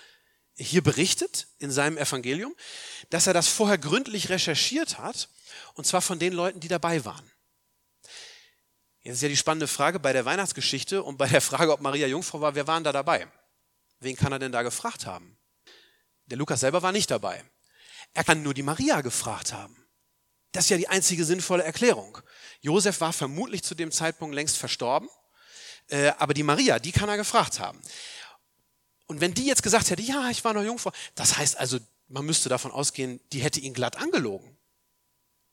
hier 0.57 0.81
berichtet 0.81 1.47
in 1.57 1.71
seinem 1.71 1.97
Evangelium, 1.97 2.55
dass 3.09 3.27
er 3.27 3.33
das 3.33 3.47
vorher 3.47 3.77
gründlich 3.77 4.29
recherchiert 4.29 4.97
hat, 4.97 5.29
und 5.73 5.85
zwar 5.85 6.01
von 6.01 6.19
den 6.19 6.33
Leuten, 6.33 6.59
die 6.59 6.67
dabei 6.67 7.03
waren. 7.05 7.29
Jetzt 9.01 9.17
ist 9.17 9.21
ja 9.21 9.29
die 9.29 9.37
spannende 9.37 9.67
Frage 9.67 9.99
bei 9.99 10.13
der 10.13 10.25
Weihnachtsgeschichte 10.25 11.03
und 11.03 11.17
bei 11.17 11.27
der 11.27 11.41
Frage, 11.41 11.71
ob 11.71 11.81
Maria 11.81 12.07
Jungfrau 12.07 12.41
war, 12.41 12.55
wer 12.55 12.67
waren 12.67 12.83
da 12.83 12.91
dabei? 12.91 13.27
Wen 13.99 14.15
kann 14.15 14.31
er 14.31 14.39
denn 14.39 14.51
da 14.51 14.63
gefragt 14.63 15.05
haben? 15.05 15.37
Der 16.25 16.37
Lukas 16.37 16.61
selber 16.61 16.81
war 16.81 16.91
nicht 16.91 17.11
dabei. 17.11 17.43
Er 18.13 18.23
kann 18.23 18.41
nur 18.41 18.53
die 18.53 18.63
Maria 18.63 19.01
gefragt 19.01 19.53
haben. 19.53 19.85
Das 20.51 20.65
ist 20.65 20.69
ja 20.69 20.77
die 20.77 20.87
einzige 20.87 21.25
sinnvolle 21.25 21.63
Erklärung. 21.63 22.17
Josef 22.61 23.01
war 23.01 23.13
vermutlich 23.13 23.61
zu 23.61 23.75
dem 23.75 23.91
Zeitpunkt 23.91 24.33
längst 24.33 24.57
verstorben, 24.57 25.09
äh, 25.89 26.13
aber 26.17 26.33
die 26.33 26.43
Maria, 26.43 26.79
die 26.79 26.91
kann 26.91 27.09
er 27.09 27.17
gefragt 27.17 27.59
haben. 27.59 27.79
Und 29.07 29.21
wenn 29.21 29.33
die 29.33 29.45
jetzt 29.45 29.63
gesagt 29.63 29.89
hätte, 29.89 30.01
ja, 30.01 30.29
ich 30.29 30.43
war 30.43 30.53
noch 30.53 30.63
Jungfrau, 30.63 30.91
das 31.15 31.37
heißt 31.37 31.57
also, 31.57 31.79
man 32.07 32.25
müsste 32.25 32.49
davon 32.49 32.71
ausgehen, 32.71 33.19
die 33.33 33.39
hätte 33.39 33.59
ihn 33.59 33.73
glatt 33.73 33.97
angelogen. 33.97 34.57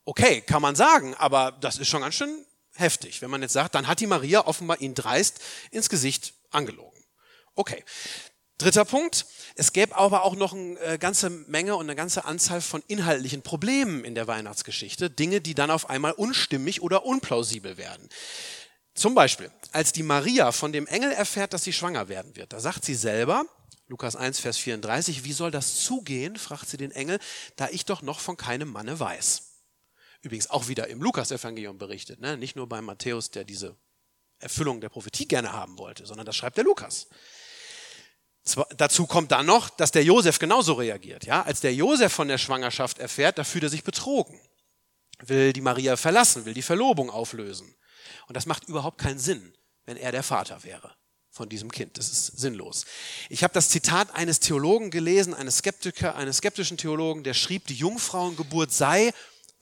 Okay, 0.04 0.40
kann 0.40 0.62
man 0.62 0.74
sagen, 0.74 1.14
aber 1.14 1.52
das 1.52 1.78
ist 1.78 1.88
schon 1.88 2.02
ganz 2.02 2.14
schön 2.14 2.44
heftig. 2.74 3.22
Wenn 3.22 3.30
man 3.30 3.42
jetzt 3.42 3.52
sagt, 3.52 3.74
dann 3.74 3.86
hat 3.86 4.00
die 4.00 4.06
Maria 4.06 4.46
offenbar 4.46 4.80
ihn 4.80 4.94
dreist 4.94 5.40
ins 5.70 5.88
Gesicht 5.88 6.34
angelogen. 6.50 7.02
Okay. 7.54 7.84
Dritter 8.58 8.84
Punkt. 8.84 9.26
Es 9.56 9.72
gäbe 9.72 9.96
aber 9.96 10.24
auch 10.24 10.36
noch 10.36 10.52
eine 10.52 10.78
äh, 10.80 10.98
ganze 10.98 11.30
Menge 11.30 11.74
und 11.76 11.86
eine 11.86 11.96
ganze 11.96 12.24
Anzahl 12.24 12.60
von 12.60 12.82
inhaltlichen 12.86 13.42
Problemen 13.42 14.04
in 14.04 14.14
der 14.14 14.26
Weihnachtsgeschichte. 14.26 15.10
Dinge, 15.10 15.40
die 15.40 15.54
dann 15.54 15.70
auf 15.70 15.90
einmal 15.90 16.12
unstimmig 16.12 16.80
oder 16.80 17.04
unplausibel 17.04 17.76
werden. 17.76 18.08
Zum 18.94 19.14
Beispiel, 19.14 19.50
als 19.72 19.92
die 19.92 20.02
Maria 20.02 20.52
von 20.52 20.72
dem 20.72 20.86
Engel 20.86 21.12
erfährt, 21.12 21.54
dass 21.54 21.64
sie 21.64 21.72
schwanger 21.72 22.08
werden 22.08 22.36
wird, 22.36 22.52
da 22.52 22.60
sagt 22.60 22.84
sie 22.84 22.94
selber, 22.94 23.46
Lukas 23.88 24.16
1, 24.16 24.40
Vers 24.40 24.58
34, 24.58 25.24
wie 25.24 25.32
soll 25.32 25.50
das 25.50 25.82
zugehen, 25.82 26.36
fragt 26.36 26.68
sie 26.68 26.76
den 26.76 26.92
Engel, 26.92 27.18
da 27.56 27.68
ich 27.68 27.84
doch 27.84 28.02
noch 28.02 28.20
von 28.20 28.36
keinem 28.36 28.68
Manne 28.68 28.98
weiß. 28.98 29.42
Übrigens 30.22 30.50
auch 30.50 30.68
wieder 30.68 30.88
im 30.88 31.02
Lukas-Evangelium 31.02 31.78
berichtet, 31.78 32.20
ne? 32.20 32.36
nicht 32.36 32.54
nur 32.54 32.68
bei 32.68 32.80
Matthäus, 32.80 33.30
der 33.30 33.44
diese 33.44 33.76
Erfüllung 34.38 34.80
der 34.80 34.88
Prophetie 34.88 35.26
gerne 35.26 35.52
haben 35.52 35.78
wollte, 35.78 36.06
sondern 36.06 36.26
das 36.26 36.36
schreibt 36.36 36.56
der 36.56 36.64
Lukas. 36.64 37.08
Zwar, 38.44 38.66
dazu 38.76 39.06
kommt 39.06 39.30
dann 39.30 39.46
noch, 39.46 39.70
dass 39.70 39.92
der 39.92 40.04
Josef 40.04 40.38
genauso 40.38 40.74
reagiert. 40.74 41.24
Ja? 41.24 41.42
Als 41.42 41.60
der 41.60 41.74
Josef 41.74 42.12
von 42.12 42.28
der 42.28 42.38
Schwangerschaft 42.38 42.98
erfährt, 42.98 43.38
da 43.38 43.44
fühlt 43.44 43.64
er 43.64 43.70
sich 43.70 43.84
betrogen, 43.84 44.40
will 45.20 45.52
die 45.52 45.60
Maria 45.60 45.96
verlassen, 45.96 46.44
will 46.44 46.54
die 46.54 46.62
Verlobung 46.62 47.10
auflösen. 47.10 47.74
Und 48.28 48.36
das 48.36 48.46
macht 48.46 48.68
überhaupt 48.68 48.98
keinen 48.98 49.18
Sinn, 49.18 49.54
wenn 49.84 49.96
er 49.96 50.12
der 50.12 50.22
Vater 50.22 50.64
wäre 50.64 50.94
von 51.32 51.48
diesem 51.48 51.70
Kind. 51.72 51.96
Das 51.96 52.10
ist 52.10 52.26
sinnlos. 52.26 52.84
Ich 53.30 53.42
habe 53.42 53.54
das 53.54 53.70
Zitat 53.70 54.14
eines 54.14 54.38
Theologen 54.38 54.90
gelesen, 54.90 55.32
eines 55.32 55.58
Skeptiker, 55.58 56.14
eines 56.14 56.38
skeptischen 56.38 56.76
Theologen, 56.76 57.24
der 57.24 57.34
schrieb, 57.34 57.66
die 57.66 57.74
Jungfrauengeburt 57.74 58.72
sei, 58.72 59.12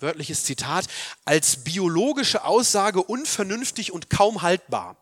wörtliches 0.00 0.44
Zitat, 0.44 0.86
als 1.24 1.62
biologische 1.62 2.44
Aussage 2.44 3.02
unvernünftig 3.02 3.92
und 3.92 4.10
kaum 4.10 4.42
haltbar. 4.42 4.96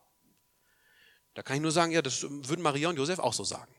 Da 1.35 1.43
kann 1.43 1.57
ich 1.57 1.63
nur 1.63 1.73
sagen, 1.73 1.93
ja, 1.93 2.03
das 2.03 2.23
würden 2.23 2.63
Maria 2.63 2.89
und 2.91 2.97
Josef 2.97 3.19
auch 3.19 3.33
so 3.33 3.45
sagen. 3.45 3.75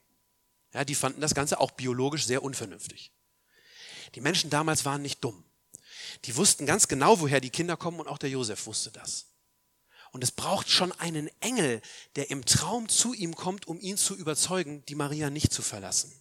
Ja, 0.73 0.83
die 0.83 0.95
fanden 0.95 1.21
das 1.21 1.35
Ganze 1.35 1.59
auch 1.59 1.71
biologisch 1.71 2.25
sehr 2.25 2.41
unvernünftig. 2.43 3.11
Die 4.15 4.21
Menschen 4.21 4.49
damals 4.49 4.85
waren 4.85 5.01
nicht 5.01 5.23
dumm. 5.23 5.43
Die 6.25 6.35
wussten 6.35 6.65
ganz 6.65 6.87
genau, 6.87 7.19
woher 7.19 7.39
die 7.39 7.49
Kinder 7.49 7.77
kommen 7.77 7.99
und 7.99 8.07
auch 8.07 8.17
der 8.17 8.29
Josef 8.29 8.65
wusste 8.65 8.91
das. 8.91 9.28
Und 10.11 10.23
es 10.23 10.31
braucht 10.31 10.69
schon 10.69 10.91
einen 10.93 11.29
Engel, 11.39 11.81
der 12.15 12.29
im 12.31 12.45
Traum 12.45 12.89
zu 12.89 13.13
ihm 13.13 13.35
kommt, 13.35 13.67
um 13.67 13.79
ihn 13.79 13.97
zu 13.97 14.15
überzeugen, 14.15 14.83
die 14.87 14.95
Maria 14.95 15.29
nicht 15.29 15.53
zu 15.53 15.61
verlassen. 15.61 16.19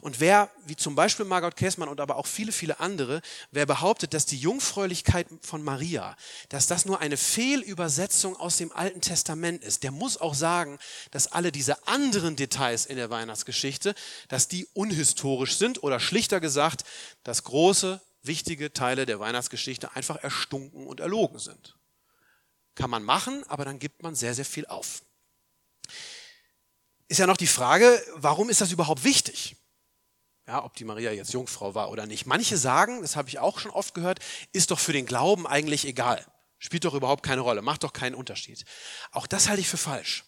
Und 0.00 0.20
wer, 0.20 0.50
wie 0.64 0.76
zum 0.76 0.94
Beispiel 0.94 1.26
Margot 1.26 1.56
Käßmann 1.56 1.88
und 1.88 2.00
aber 2.00 2.16
auch 2.16 2.26
viele, 2.26 2.52
viele 2.52 2.80
andere, 2.80 3.20
wer 3.50 3.66
behauptet, 3.66 4.14
dass 4.14 4.26
die 4.26 4.38
Jungfräulichkeit 4.38 5.26
von 5.42 5.62
Maria, 5.62 6.16
dass 6.48 6.66
das 6.66 6.86
nur 6.86 7.00
eine 7.00 7.16
Fehlübersetzung 7.16 8.36
aus 8.36 8.56
dem 8.56 8.72
Alten 8.72 9.00
Testament 9.00 9.62
ist, 9.62 9.82
der 9.82 9.90
muss 9.90 10.18
auch 10.18 10.34
sagen, 10.34 10.78
dass 11.10 11.26
alle 11.26 11.52
diese 11.52 11.86
anderen 11.86 12.36
Details 12.36 12.86
in 12.86 12.96
der 12.96 13.10
Weihnachtsgeschichte, 13.10 13.94
dass 14.28 14.48
die 14.48 14.66
unhistorisch 14.72 15.56
sind 15.56 15.82
oder 15.82 16.00
schlichter 16.00 16.40
gesagt, 16.40 16.84
dass 17.24 17.44
große, 17.44 18.00
wichtige 18.22 18.72
Teile 18.72 19.06
der 19.06 19.20
Weihnachtsgeschichte 19.20 19.94
einfach 19.94 20.16
erstunken 20.16 20.86
und 20.86 21.00
erlogen 21.00 21.38
sind. 21.38 21.79
Kann 22.74 22.90
man 22.90 23.02
machen, 23.02 23.44
aber 23.48 23.64
dann 23.64 23.78
gibt 23.78 24.02
man 24.02 24.14
sehr, 24.14 24.34
sehr 24.34 24.44
viel 24.44 24.66
auf. 24.66 25.02
Ist 27.08 27.18
ja 27.18 27.26
noch 27.26 27.36
die 27.36 27.46
Frage, 27.46 28.00
warum 28.14 28.50
ist 28.50 28.60
das 28.60 28.72
überhaupt 28.72 29.04
wichtig? 29.04 29.56
Ja, 30.46 30.64
ob 30.64 30.74
die 30.74 30.84
Maria 30.84 31.12
jetzt 31.12 31.32
Jungfrau 31.32 31.74
war 31.74 31.90
oder 31.90 32.06
nicht. 32.06 32.26
Manche 32.26 32.56
sagen, 32.56 33.02
das 33.02 33.16
habe 33.16 33.28
ich 33.28 33.38
auch 33.38 33.58
schon 33.58 33.70
oft 33.70 33.94
gehört, 33.94 34.20
ist 34.52 34.70
doch 34.70 34.78
für 34.78 34.92
den 34.92 35.06
Glauben 35.06 35.46
eigentlich 35.46 35.86
egal. 35.86 36.24
Spielt 36.58 36.84
doch 36.84 36.94
überhaupt 36.94 37.22
keine 37.22 37.40
Rolle, 37.40 37.62
macht 37.62 37.84
doch 37.84 37.92
keinen 37.92 38.14
Unterschied. 38.14 38.64
Auch 39.12 39.26
das 39.26 39.48
halte 39.48 39.60
ich 39.60 39.68
für 39.68 39.76
falsch. 39.76 40.24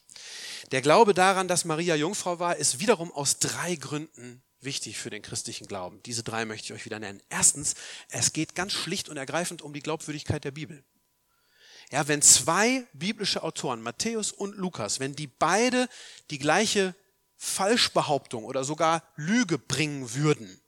Der 0.71 0.81
Glaube 0.81 1.13
daran, 1.13 1.49
dass 1.49 1.65
Maria 1.65 1.95
Jungfrau 1.95 2.39
war, 2.39 2.57
ist 2.57 2.79
wiederum 2.79 3.13
aus 3.13 3.39
drei 3.39 3.75
Gründen 3.75 4.43
wichtig 4.61 4.99
für 4.99 5.11
den 5.11 5.23
christlichen 5.23 5.67
Glauben. 5.67 6.03
Diese 6.05 6.23
drei 6.23 6.45
möchte 6.45 6.67
ich 6.67 6.73
euch 6.73 6.85
wieder 6.85 6.99
nennen. 6.99 7.21
Erstens, 7.29 7.75
es 8.09 8.33
geht 8.33 8.55
ganz 8.55 8.73
schlicht 8.73 9.09
und 9.09 9.17
ergreifend 9.17 9.61
um 9.61 9.73
die 9.73 9.83
Glaubwürdigkeit 9.83 10.45
der 10.45 10.53
Bibel. 10.53 10.85
Ja, 11.93 12.09
wenn 12.09 12.23
zwei 12.23 12.87
biblische 12.95 13.43
Autoren, 13.43 13.83
Matthäus 13.83 14.33
und 14.33 14.57
Lukas, 14.57 14.99
wenn 14.99 15.15
die 15.15 15.27
beide 15.27 15.91
die 16.31 16.39
gleiche 16.39 16.95
Falschbehauptung 17.37 18.45
oder 18.45 18.65
sogar 18.65 19.03
Lüge 19.17 19.59
bringen 19.59 20.15
würden, 20.15 20.59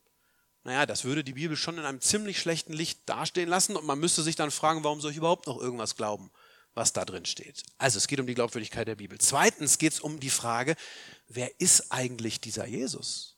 naja, 0.63 0.85
das 0.85 1.03
würde 1.03 1.23
die 1.23 1.33
Bibel 1.33 1.57
schon 1.57 1.79
in 1.79 1.85
einem 1.85 1.99
ziemlich 1.99 2.39
schlechten 2.39 2.73
Licht 2.73 2.99
dastehen 3.07 3.49
lassen 3.49 3.75
und 3.75 3.87
man 3.87 3.99
müsste 3.99 4.21
sich 4.21 4.35
dann 4.35 4.51
fragen, 4.51 4.83
warum 4.83 5.01
soll 5.01 5.11
ich 5.11 5.17
überhaupt 5.17 5.47
noch 5.47 5.59
irgendwas 5.59 5.95
glauben, 5.95 6.29
was 6.75 6.93
da 6.93 7.05
drin 7.05 7.25
steht. 7.25 7.63
Also 7.79 7.97
es 7.97 8.07
geht 8.07 8.19
um 8.19 8.27
die 8.27 8.35
Glaubwürdigkeit 8.35 8.87
der 8.87 8.95
Bibel. 8.95 9.17
Zweitens 9.17 9.79
geht 9.79 9.93
es 9.93 9.99
um 9.99 10.19
die 10.19 10.29
Frage, 10.29 10.75
wer 11.27 11.59
ist 11.59 11.91
eigentlich 11.91 12.39
dieser 12.39 12.67
Jesus? 12.67 13.37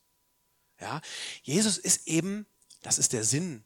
Ja, 0.82 1.00
Jesus 1.42 1.78
ist 1.78 2.06
eben, 2.08 2.46
das 2.82 2.98
ist 2.98 3.14
der 3.14 3.24
Sinn 3.24 3.64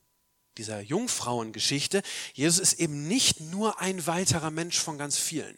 dieser 0.58 0.82
Jungfrauengeschichte, 0.82 2.04
Jesus 2.34 2.60
ist 2.60 2.80
eben 2.80 3.08
nicht 3.08 3.40
nur 3.40 3.80
ein 3.80 4.06
weiterer 4.08 4.52
Mensch 4.52 4.80
von 4.80 4.98
ganz 4.98 5.18
vielen. 5.18 5.58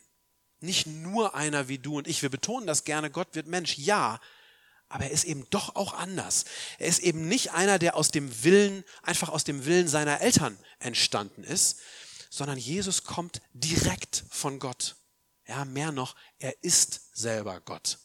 Nicht 0.60 0.88
nur 0.88 1.36
einer 1.36 1.68
wie 1.68 1.80
du 1.80 1.98
und 1.98 2.08
ich. 2.08 2.22
Wir 2.22 2.30
betonen 2.30 2.68
das 2.68 2.84
gerne, 2.84 3.10
Gott 3.10 3.30
wird 3.34 3.48
Mensch, 3.48 3.78
ja, 3.78 4.20
aber 4.88 5.06
er 5.06 5.12
ist 5.12 5.24
eben 5.24 5.48
doch 5.50 5.76
auch 5.76 5.94
anders. 5.94 6.46
Er 6.78 6.88
ist 6.88 7.00
eben 7.00 7.28
nicht 7.28 7.52
einer, 7.52 7.80
der 7.80 7.96
aus 7.96 8.10
dem 8.10 8.44
Willen, 8.44 8.84
einfach 9.02 9.30
aus 9.30 9.44
dem 9.44 9.66
Willen 9.66 9.88
seiner 9.88 10.22
Eltern 10.22 10.58
entstanden 10.80 11.44
ist, 11.44 11.80
sondern 12.30 12.58
Jesus 12.58 13.04
kommt 13.04 13.42
direkt 13.54 14.24
von 14.30 14.60
Gott. 14.60 14.96
Ja, 15.48 15.66
mehr 15.66 15.92
noch, 15.92 16.16
er 16.40 16.64
ist 16.64 17.16
selber 17.18 17.60
Gott. 17.60 17.98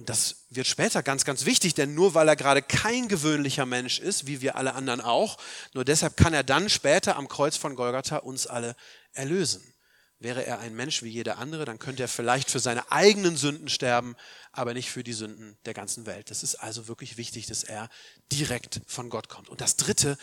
Und 0.00 0.08
das 0.08 0.46
wird 0.48 0.66
später 0.66 1.02
ganz, 1.02 1.26
ganz 1.26 1.44
wichtig, 1.44 1.74
denn 1.74 1.94
nur 1.94 2.14
weil 2.14 2.26
er 2.26 2.34
gerade 2.34 2.62
kein 2.62 3.06
gewöhnlicher 3.06 3.66
Mensch 3.66 3.98
ist, 3.98 4.26
wie 4.26 4.40
wir 4.40 4.56
alle 4.56 4.72
anderen 4.72 5.02
auch, 5.02 5.36
nur 5.74 5.84
deshalb 5.84 6.16
kann 6.16 6.32
er 6.32 6.42
dann 6.42 6.70
später 6.70 7.16
am 7.16 7.28
Kreuz 7.28 7.58
von 7.58 7.76
Golgatha 7.76 8.16
uns 8.16 8.46
alle 8.46 8.76
erlösen. 9.12 9.74
Wäre 10.18 10.46
er 10.46 10.58
ein 10.58 10.74
Mensch 10.74 11.02
wie 11.02 11.10
jeder 11.10 11.36
andere, 11.36 11.66
dann 11.66 11.78
könnte 11.78 12.02
er 12.02 12.08
vielleicht 12.08 12.50
für 12.50 12.60
seine 12.60 12.90
eigenen 12.90 13.36
Sünden 13.36 13.68
sterben, 13.68 14.16
aber 14.52 14.72
nicht 14.72 14.90
für 14.90 15.04
die 15.04 15.12
Sünden 15.12 15.58
der 15.66 15.74
ganzen 15.74 16.06
Welt. 16.06 16.30
Das 16.30 16.42
ist 16.42 16.54
also 16.54 16.88
wirklich 16.88 17.18
wichtig, 17.18 17.44
dass 17.44 17.62
er 17.62 17.90
direkt 18.32 18.80
von 18.86 19.10
Gott 19.10 19.28
kommt. 19.28 19.50
Und 19.50 19.60
das 19.60 19.76
Dritte, 19.76 20.16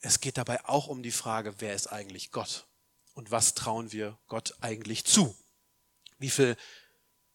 es 0.00 0.20
geht 0.20 0.36
dabei 0.36 0.62
auch 0.66 0.88
um 0.88 1.02
die 1.02 1.10
Frage, 1.10 1.54
wer 1.60 1.74
ist 1.74 1.86
eigentlich 1.86 2.32
Gott? 2.32 2.66
Und 3.14 3.30
was 3.30 3.54
trauen 3.54 3.92
wir 3.92 4.18
Gott 4.26 4.56
eigentlich 4.60 5.06
zu? 5.06 5.34
Wie 6.18 6.28
viel 6.28 6.54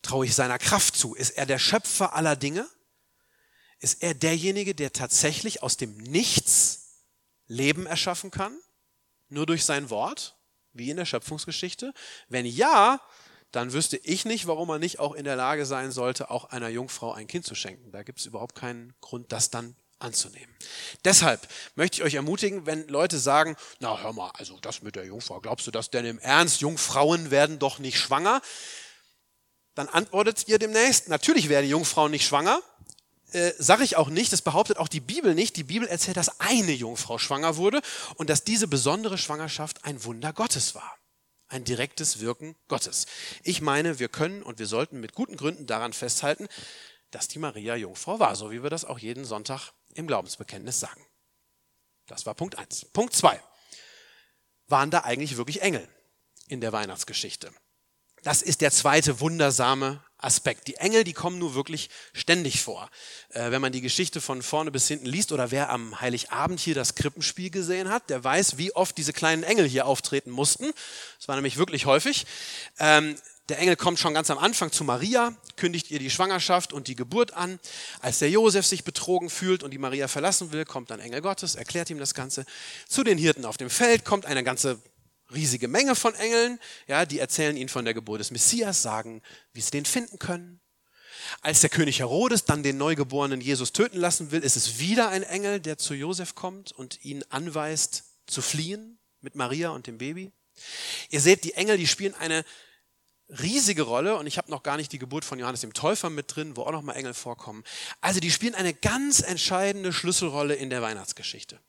Traue 0.05 0.27
ich 0.27 0.35
seiner 0.35 0.59
Kraft 0.59 0.95
zu? 0.95 1.15
Ist 1.15 1.31
er 1.31 1.47
der 1.47 1.57
Schöpfer 1.57 2.13
aller 2.13 2.35
Dinge? 2.35 2.69
Ist 3.79 4.03
er 4.03 4.13
derjenige, 4.13 4.75
der 4.75 4.93
tatsächlich 4.93 5.63
aus 5.63 5.77
dem 5.77 5.97
Nichts 5.97 7.05
Leben 7.47 7.87
erschaffen 7.87 8.29
kann? 8.29 8.55
Nur 9.29 9.47
durch 9.47 9.65
sein 9.65 9.89
Wort, 9.89 10.37
wie 10.73 10.91
in 10.91 10.97
der 10.97 11.05
Schöpfungsgeschichte? 11.05 11.91
Wenn 12.29 12.45
ja, 12.45 13.01
dann 13.51 13.73
wüsste 13.73 13.97
ich 13.97 14.25
nicht, 14.25 14.45
warum 14.45 14.69
er 14.69 14.77
nicht 14.77 14.99
auch 14.99 15.15
in 15.15 15.23
der 15.23 15.35
Lage 15.35 15.65
sein 15.65 15.91
sollte, 15.91 16.29
auch 16.29 16.45
einer 16.45 16.69
Jungfrau 16.69 17.11
ein 17.11 17.25
Kind 17.25 17.47
zu 17.47 17.55
schenken. 17.55 17.91
Da 17.91 18.03
gibt 18.03 18.19
es 18.19 18.27
überhaupt 18.27 18.53
keinen 18.53 18.93
Grund, 19.01 19.31
das 19.31 19.49
dann 19.49 19.75
anzunehmen. 19.97 20.53
Deshalb 21.03 21.47
möchte 21.73 21.97
ich 21.97 22.03
euch 22.03 22.13
ermutigen, 22.13 22.67
wenn 22.67 22.87
Leute 22.89 23.17
sagen, 23.17 23.55
na 23.79 23.99
hör 24.03 24.13
mal, 24.13 24.29
also 24.35 24.59
das 24.59 24.83
mit 24.83 24.95
der 24.95 25.05
Jungfrau, 25.05 25.39
glaubst 25.39 25.65
du 25.65 25.71
das 25.71 25.89
denn 25.89 26.05
im 26.05 26.19
Ernst? 26.19 26.61
Jungfrauen 26.61 27.31
werden 27.31 27.57
doch 27.57 27.79
nicht 27.79 27.97
schwanger 27.97 28.43
dann 29.75 29.89
antwortet 29.89 30.47
ihr 30.47 30.57
demnächst, 30.57 31.09
natürlich 31.09 31.49
werden 31.49 31.69
Jungfrauen 31.69 32.11
nicht 32.11 32.25
schwanger. 32.25 32.61
Äh, 33.33 33.51
Sage 33.59 33.83
ich 33.83 33.97
auch 33.97 34.09
nicht, 34.09 34.31
das 34.31 34.41
behauptet 34.41 34.77
auch 34.77 34.87
die 34.87 35.01
Bibel 35.01 35.35
nicht. 35.35 35.57
Die 35.57 35.63
Bibel 35.63 35.87
erzählt, 35.87 36.17
dass 36.17 36.39
eine 36.39 36.71
Jungfrau 36.71 37.17
schwanger 37.17 37.57
wurde 37.57 37.81
und 38.15 38.29
dass 38.29 38.45
diese 38.45 38.67
besondere 38.67 39.17
Schwangerschaft 39.17 39.83
ein 39.83 40.03
Wunder 40.05 40.31
Gottes 40.31 40.73
war. 40.73 40.97
Ein 41.47 41.65
direktes 41.65 42.21
Wirken 42.21 42.55
Gottes. 42.69 43.05
Ich 43.43 43.61
meine, 43.61 43.99
wir 43.99 44.07
können 44.07 44.41
und 44.41 44.57
wir 44.57 44.65
sollten 44.65 44.99
mit 44.99 45.13
guten 45.13 45.37
Gründen 45.37 45.67
daran 45.67 45.93
festhalten, 45.93 46.47
dass 47.11 47.27
die 47.27 47.39
Maria 47.39 47.75
Jungfrau 47.75 48.19
war, 48.19 48.35
so 48.35 48.51
wie 48.51 48.63
wir 48.63 48.69
das 48.69 48.85
auch 48.85 48.97
jeden 48.97 49.25
Sonntag 49.25 49.73
im 49.93 50.07
Glaubensbekenntnis 50.07 50.79
sagen. 50.79 51.05
Das 52.07 52.25
war 52.25 52.33
Punkt 52.33 52.57
eins. 52.57 52.85
Punkt 52.85 53.13
zwei: 53.13 53.41
Waren 54.67 54.89
da 54.89 55.01
eigentlich 55.01 55.37
wirklich 55.37 55.61
Engel 55.61 55.87
in 56.47 56.61
der 56.61 56.71
Weihnachtsgeschichte? 56.71 57.53
Das 58.25 58.41
ist 58.41 58.61
der 58.61 58.71
zweite 58.71 59.19
wundersame 59.19 60.01
Aspekt. 60.17 60.67
Die 60.67 60.77
Engel, 60.77 61.03
die 61.03 61.13
kommen 61.13 61.37
nur 61.37 61.53
wirklich 61.53 61.91
ständig 62.11 62.59
vor. 62.59 62.89
Äh, 63.29 63.51
wenn 63.51 63.61
man 63.61 63.71
die 63.71 63.81
Geschichte 63.81 64.19
von 64.19 64.41
vorne 64.41 64.71
bis 64.71 64.87
hinten 64.87 65.05
liest 65.05 65.31
oder 65.31 65.51
wer 65.51 65.69
am 65.69 66.01
Heiligabend 66.01 66.59
hier 66.59 66.73
das 66.73 66.95
Krippenspiel 66.95 67.51
gesehen 67.51 67.89
hat, 67.89 68.09
der 68.09 68.23
weiß, 68.23 68.57
wie 68.57 68.75
oft 68.75 68.97
diese 68.97 69.13
kleinen 69.13 69.43
Engel 69.43 69.67
hier 69.67 69.85
auftreten 69.85 70.31
mussten. 70.31 70.71
Das 71.19 71.27
war 71.27 71.35
nämlich 71.35 71.57
wirklich 71.57 71.85
häufig. 71.85 72.25
Ähm, 72.79 73.15
der 73.47 73.59
Engel 73.59 73.75
kommt 73.75 73.99
schon 73.99 74.15
ganz 74.15 74.31
am 74.31 74.39
Anfang 74.39 74.71
zu 74.71 74.83
Maria, 74.83 75.35
kündigt 75.55 75.91
ihr 75.91 75.99
die 75.99 76.09
Schwangerschaft 76.09 76.73
und 76.73 76.87
die 76.87 76.95
Geburt 76.95 77.33
an. 77.33 77.59
Als 77.99 78.17
der 78.17 78.31
Josef 78.31 78.65
sich 78.65 78.83
betrogen 78.83 79.29
fühlt 79.29 79.61
und 79.61 79.69
die 79.69 79.77
Maria 79.77 80.07
verlassen 80.07 80.51
will, 80.51 80.65
kommt 80.65 80.91
ein 80.91 80.99
Engel 80.99 81.21
Gottes, 81.21 81.53
erklärt 81.53 81.91
ihm 81.91 81.99
das 81.99 82.15
Ganze. 82.15 82.47
Zu 82.87 83.03
den 83.03 83.19
Hirten 83.19 83.45
auf 83.45 83.57
dem 83.57 83.69
Feld 83.69 84.03
kommt 84.03 84.25
eine 84.25 84.43
ganze 84.43 84.81
riesige 85.33 85.67
Menge 85.67 85.95
von 85.95 86.13
Engeln, 86.15 86.59
ja, 86.87 87.05
die 87.05 87.19
erzählen 87.19 87.57
ihnen 87.57 87.69
von 87.69 87.85
der 87.85 87.93
Geburt 87.93 88.19
des 88.19 88.31
Messias, 88.31 88.81
sagen, 88.81 89.21
wie 89.53 89.61
sie 89.61 89.71
den 89.71 89.85
finden 89.85 90.19
können. 90.19 90.61
Als 91.41 91.61
der 91.61 91.69
König 91.69 91.99
Herodes 91.99 92.45
dann 92.45 92.63
den 92.63 92.77
neugeborenen 92.77 93.41
Jesus 93.41 93.73
töten 93.73 93.97
lassen 93.99 94.31
will, 94.31 94.41
ist 94.41 94.55
es 94.55 94.79
wieder 94.79 95.09
ein 95.09 95.23
Engel, 95.23 95.59
der 95.59 95.77
zu 95.77 95.93
Josef 95.93 96.35
kommt 96.35 96.71
und 96.71 97.03
ihn 97.03 97.23
anweist 97.29 98.03
zu 98.27 98.41
fliehen 98.41 98.99
mit 99.21 99.35
Maria 99.35 99.69
und 99.69 99.87
dem 99.87 99.97
Baby. 99.97 100.31
Ihr 101.09 101.21
seht, 101.21 101.43
die 101.43 101.53
Engel, 101.53 101.77
die 101.77 101.87
spielen 101.87 102.13
eine 102.15 102.45
riesige 103.29 103.83
Rolle 103.83 104.17
und 104.17 104.27
ich 104.27 104.37
habe 104.37 104.51
noch 104.51 104.63
gar 104.63 104.77
nicht 104.77 104.91
die 104.91 104.99
Geburt 104.99 105.25
von 105.25 105.39
Johannes 105.39 105.61
dem 105.61 105.73
Täufer 105.73 106.09
mit 106.09 106.35
drin, 106.35 106.55
wo 106.55 106.61
auch 106.61 106.71
noch 106.71 106.83
mal 106.83 106.93
Engel 106.93 107.13
vorkommen. 107.13 107.63
Also 108.01 108.19
die 108.19 108.31
spielen 108.31 108.55
eine 108.55 108.73
ganz 108.73 109.19
entscheidende 109.19 109.91
Schlüsselrolle 109.93 110.53
in 110.55 110.69
der 110.69 110.81
Weihnachtsgeschichte. 110.81 111.59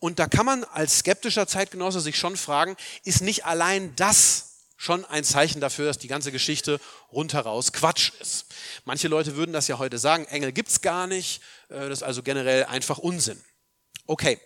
Und 0.00 0.18
da 0.18 0.26
kann 0.26 0.46
man 0.46 0.64
als 0.64 0.98
skeptischer 0.98 1.46
Zeitgenosse 1.46 2.00
sich 2.00 2.18
schon 2.18 2.36
fragen, 2.36 2.76
ist 3.04 3.22
nicht 3.22 3.44
allein 3.44 3.94
das 3.96 4.46
schon 4.76 5.04
ein 5.06 5.24
Zeichen 5.24 5.60
dafür, 5.60 5.86
dass 5.86 5.98
die 5.98 6.08
ganze 6.08 6.32
Geschichte 6.32 6.80
rundheraus 7.10 7.72
Quatsch 7.72 8.12
ist. 8.20 8.46
Manche 8.84 9.08
Leute 9.08 9.36
würden 9.36 9.52
das 9.52 9.68
ja 9.68 9.78
heute 9.78 9.98
sagen, 9.98 10.26
Engel 10.26 10.52
gibt's 10.52 10.82
gar 10.82 11.06
nicht, 11.06 11.40
äh, 11.68 11.88
das 11.88 12.00
ist 12.00 12.02
also 12.02 12.22
generell 12.22 12.64
einfach 12.64 12.98
Unsinn. 12.98 13.42
Okay, 14.06 14.38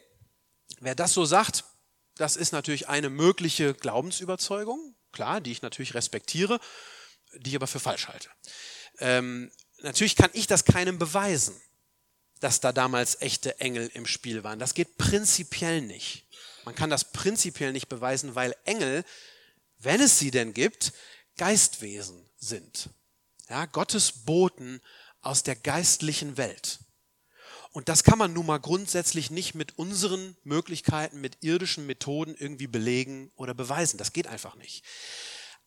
wer 0.78 0.94
das 0.94 1.14
so 1.14 1.24
sagt, 1.24 1.64
das 2.16 2.36
ist 2.36 2.52
natürlich 2.52 2.88
eine 2.88 3.10
mögliche 3.10 3.74
Glaubensüberzeugung, 3.74 4.94
klar, 5.12 5.40
die 5.40 5.52
ich 5.52 5.62
natürlich 5.62 5.94
respektiere, 5.94 6.60
die 7.34 7.50
ich 7.50 7.56
aber 7.56 7.66
für 7.66 7.80
falsch 7.80 8.08
halte. 8.08 8.28
Ähm, 8.98 9.50
natürlich 9.82 10.16
kann 10.16 10.30
ich 10.32 10.46
das 10.46 10.64
keinem 10.64 10.98
beweisen, 10.98 11.60
dass 12.40 12.60
da 12.60 12.72
damals 12.72 13.20
echte 13.20 13.60
Engel 13.60 13.90
im 13.94 14.06
Spiel 14.06 14.44
waren. 14.44 14.58
Das 14.58 14.74
geht 14.74 14.96
prinzipiell 14.98 15.80
nicht. 15.82 16.26
Man 16.64 16.74
kann 16.74 16.90
das 16.90 17.12
prinzipiell 17.12 17.72
nicht 17.72 17.88
beweisen, 17.88 18.34
weil 18.34 18.54
Engel, 18.64 19.04
wenn 19.78 20.00
es 20.00 20.18
sie 20.18 20.30
denn 20.30 20.54
gibt, 20.54 20.92
Geistwesen 21.36 22.28
sind. 22.38 22.90
Ja, 23.48 23.66
Gottes 23.66 24.24
Boten 24.24 24.80
aus 25.22 25.42
der 25.42 25.56
geistlichen 25.56 26.36
Welt. 26.36 26.80
Und 27.72 27.88
das 27.88 28.02
kann 28.02 28.18
man 28.18 28.32
nun 28.32 28.46
mal 28.46 28.58
grundsätzlich 28.58 29.30
nicht 29.30 29.54
mit 29.54 29.78
unseren 29.78 30.36
Möglichkeiten, 30.42 31.20
mit 31.20 31.38
irdischen 31.40 31.86
Methoden 31.86 32.34
irgendwie 32.36 32.66
belegen 32.66 33.30
oder 33.36 33.54
beweisen. 33.54 33.96
Das 33.96 34.12
geht 34.12 34.26
einfach 34.26 34.56
nicht. 34.56 34.84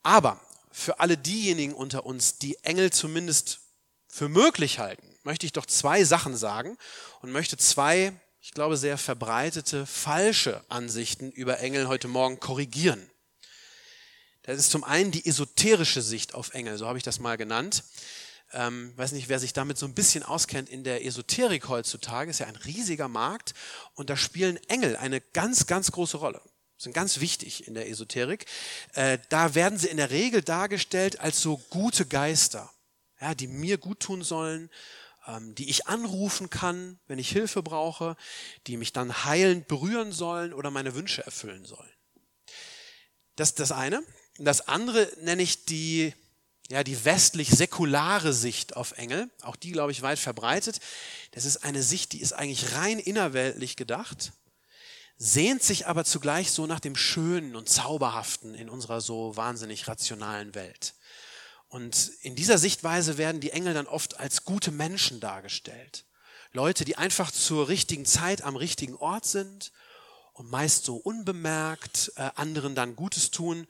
Aber 0.02 0.38
für 0.70 1.00
alle 1.00 1.16
diejenigen 1.16 1.72
unter 1.72 2.04
uns, 2.04 2.38
die 2.38 2.56
Engel 2.62 2.92
zumindest 2.92 3.60
für 4.06 4.28
möglich 4.28 4.80
halten, 4.80 5.16
möchte 5.22 5.46
ich 5.46 5.52
doch 5.52 5.64
zwei 5.64 6.04
Sachen 6.04 6.36
sagen 6.36 6.76
und 7.22 7.32
möchte 7.32 7.56
zwei, 7.56 8.12
ich 8.40 8.52
glaube, 8.52 8.76
sehr 8.76 8.98
verbreitete 8.98 9.86
falsche 9.86 10.62
Ansichten 10.68 11.32
über 11.32 11.60
Engel 11.60 11.88
heute 11.88 12.08
Morgen 12.08 12.38
korrigieren. 12.38 13.10
Das 14.42 14.58
ist 14.58 14.70
zum 14.70 14.84
einen 14.84 15.10
die 15.10 15.24
esoterische 15.24 16.02
Sicht 16.02 16.34
auf 16.34 16.52
Engel, 16.52 16.76
so 16.76 16.86
habe 16.86 16.98
ich 16.98 17.04
das 17.04 17.18
mal 17.18 17.38
genannt 17.38 17.82
ähm, 18.54 18.92
weiß 18.96 19.12
nicht, 19.12 19.28
wer 19.28 19.38
sich 19.38 19.52
damit 19.52 19.78
so 19.78 19.86
ein 19.86 19.94
bisschen 19.94 20.22
auskennt, 20.22 20.68
in 20.68 20.84
der 20.84 21.04
Esoterik 21.04 21.68
heutzutage 21.68 22.30
ist 22.30 22.40
ja 22.40 22.46
ein 22.46 22.56
riesiger 22.56 23.08
Markt 23.08 23.54
und 23.94 24.10
da 24.10 24.16
spielen 24.16 24.56
Engel 24.68 24.96
eine 24.96 25.20
ganz, 25.20 25.66
ganz 25.66 25.92
große 25.92 26.16
Rolle. 26.16 26.40
Sind 26.76 26.92
ganz 26.92 27.20
wichtig 27.20 27.66
in 27.66 27.74
der 27.74 27.88
Esoterik. 27.88 28.46
Äh, 28.94 29.18
da 29.28 29.54
werden 29.54 29.78
sie 29.78 29.88
in 29.88 29.96
der 29.96 30.10
Regel 30.10 30.42
dargestellt 30.42 31.20
als 31.20 31.40
so 31.40 31.58
gute 31.70 32.06
Geister, 32.06 32.72
ja, 33.20 33.34
die 33.34 33.46
mir 33.46 33.78
gut 33.78 34.00
tun 34.00 34.22
sollen, 34.22 34.70
ähm, 35.26 35.54
die 35.54 35.70
ich 35.70 35.86
anrufen 35.86 36.50
kann, 36.50 36.98
wenn 37.06 37.18
ich 37.18 37.30
Hilfe 37.30 37.62
brauche, 37.62 38.16
die 38.66 38.76
mich 38.76 38.92
dann 38.92 39.24
heilend 39.24 39.68
berühren 39.68 40.12
sollen 40.12 40.52
oder 40.52 40.70
meine 40.70 40.94
Wünsche 40.94 41.24
erfüllen 41.24 41.64
sollen. 41.64 41.90
Das 43.36 43.50
ist 43.50 43.60
das 43.60 43.72
eine. 43.72 44.02
Das 44.38 44.68
andere 44.68 45.10
nenne 45.20 45.42
ich 45.42 45.64
die 45.64 46.12
ja, 46.70 46.82
die 46.82 47.04
westlich-säkulare 47.04 48.32
Sicht 48.32 48.76
auf 48.76 48.92
Engel, 48.92 49.30
auch 49.42 49.56
die, 49.56 49.72
glaube 49.72 49.92
ich, 49.92 50.02
weit 50.02 50.18
verbreitet. 50.18 50.80
Das 51.32 51.44
ist 51.44 51.58
eine 51.58 51.82
Sicht, 51.82 52.12
die 52.12 52.20
ist 52.20 52.32
eigentlich 52.32 52.74
rein 52.74 52.98
innerweltlich 52.98 53.76
gedacht, 53.76 54.32
sehnt 55.16 55.62
sich 55.62 55.86
aber 55.86 56.04
zugleich 56.04 56.50
so 56.50 56.66
nach 56.66 56.80
dem 56.80 56.96
Schönen 56.96 57.54
und 57.54 57.68
Zauberhaften 57.68 58.54
in 58.54 58.68
unserer 58.68 59.00
so 59.00 59.36
wahnsinnig 59.36 59.86
rationalen 59.88 60.54
Welt. 60.54 60.94
Und 61.68 62.12
in 62.22 62.34
dieser 62.34 62.58
Sichtweise 62.58 63.18
werden 63.18 63.40
die 63.40 63.50
Engel 63.50 63.74
dann 63.74 63.86
oft 63.86 64.18
als 64.18 64.44
gute 64.44 64.70
Menschen 64.70 65.20
dargestellt. 65.20 66.04
Leute, 66.52 66.84
die 66.84 66.96
einfach 66.96 67.30
zur 67.30 67.68
richtigen 67.68 68.06
Zeit 68.06 68.42
am 68.42 68.56
richtigen 68.56 68.94
Ort 68.94 69.26
sind 69.26 69.72
und 70.34 70.50
meist 70.50 70.84
so 70.84 70.96
unbemerkt 70.96 72.12
äh, 72.16 72.30
anderen 72.36 72.74
dann 72.74 72.96
Gutes 72.96 73.30
tun 73.30 73.66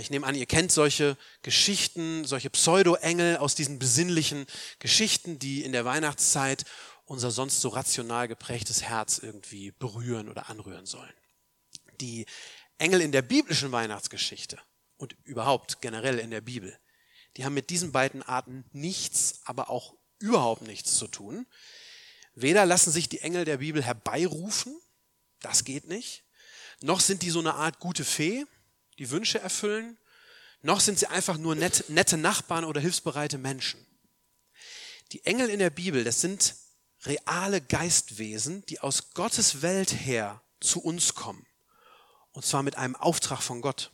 ich 0.00 0.10
nehme 0.10 0.26
an, 0.26 0.34
ihr 0.34 0.46
kennt 0.46 0.72
solche 0.72 1.16
Geschichten, 1.42 2.24
solche 2.24 2.50
Pseudo-Engel 2.50 3.38
aus 3.38 3.54
diesen 3.54 3.78
besinnlichen 3.78 4.46
Geschichten, 4.78 5.38
die 5.38 5.62
in 5.62 5.72
der 5.72 5.84
Weihnachtszeit 5.84 6.64
unser 7.04 7.30
sonst 7.30 7.60
so 7.60 7.68
rational 7.68 8.28
geprägtes 8.28 8.82
Herz 8.82 9.18
irgendwie 9.18 9.72
berühren 9.72 10.28
oder 10.28 10.50
anrühren 10.50 10.86
sollen. 10.86 11.12
Die 12.00 12.26
Engel 12.78 13.00
in 13.00 13.12
der 13.12 13.22
biblischen 13.22 13.72
Weihnachtsgeschichte 13.72 14.58
und 14.96 15.16
überhaupt 15.24 15.80
generell 15.80 16.18
in 16.18 16.30
der 16.30 16.40
Bibel, 16.40 16.78
die 17.36 17.44
haben 17.44 17.54
mit 17.54 17.70
diesen 17.70 17.92
beiden 17.92 18.22
Arten 18.22 18.64
nichts, 18.72 19.40
aber 19.44 19.70
auch 19.70 19.94
überhaupt 20.18 20.62
nichts 20.62 20.96
zu 20.96 21.06
tun. 21.06 21.46
Weder 22.34 22.66
lassen 22.66 22.90
sich 22.90 23.08
die 23.08 23.20
Engel 23.20 23.44
der 23.44 23.58
Bibel 23.58 23.82
herbeirufen, 23.82 24.78
das 25.40 25.64
geht 25.64 25.86
nicht, 25.86 26.24
noch 26.80 27.00
sind 27.00 27.22
die 27.22 27.30
so 27.30 27.40
eine 27.40 27.54
Art 27.54 27.78
gute 27.78 28.04
Fee, 28.04 28.44
die 28.98 29.10
Wünsche 29.10 29.38
erfüllen, 29.38 29.98
noch 30.62 30.80
sind 30.80 30.98
sie 30.98 31.06
einfach 31.06 31.38
nur 31.38 31.54
nett, 31.54 31.84
nette 31.88 32.16
Nachbarn 32.16 32.64
oder 32.64 32.80
hilfsbereite 32.80 33.38
Menschen. 33.38 33.84
Die 35.12 35.24
Engel 35.24 35.50
in 35.50 35.58
der 35.58 35.70
Bibel, 35.70 36.02
das 36.02 36.20
sind 36.20 36.56
reale 37.04 37.60
Geistwesen, 37.60 38.64
die 38.66 38.80
aus 38.80 39.10
Gottes 39.10 39.62
Welt 39.62 39.92
her 39.92 40.42
zu 40.60 40.80
uns 40.80 41.14
kommen. 41.14 41.46
Und 42.32 42.44
zwar 42.44 42.62
mit 42.62 42.76
einem 42.76 42.96
Auftrag 42.96 43.42
von 43.42 43.60
Gott. 43.60 43.92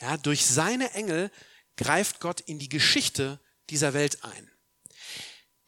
Ja, 0.00 0.16
durch 0.16 0.46
seine 0.46 0.92
Engel 0.92 1.30
greift 1.76 2.20
Gott 2.20 2.40
in 2.40 2.58
die 2.58 2.68
Geschichte 2.68 3.40
dieser 3.70 3.94
Welt 3.94 4.22
ein. 4.24 4.50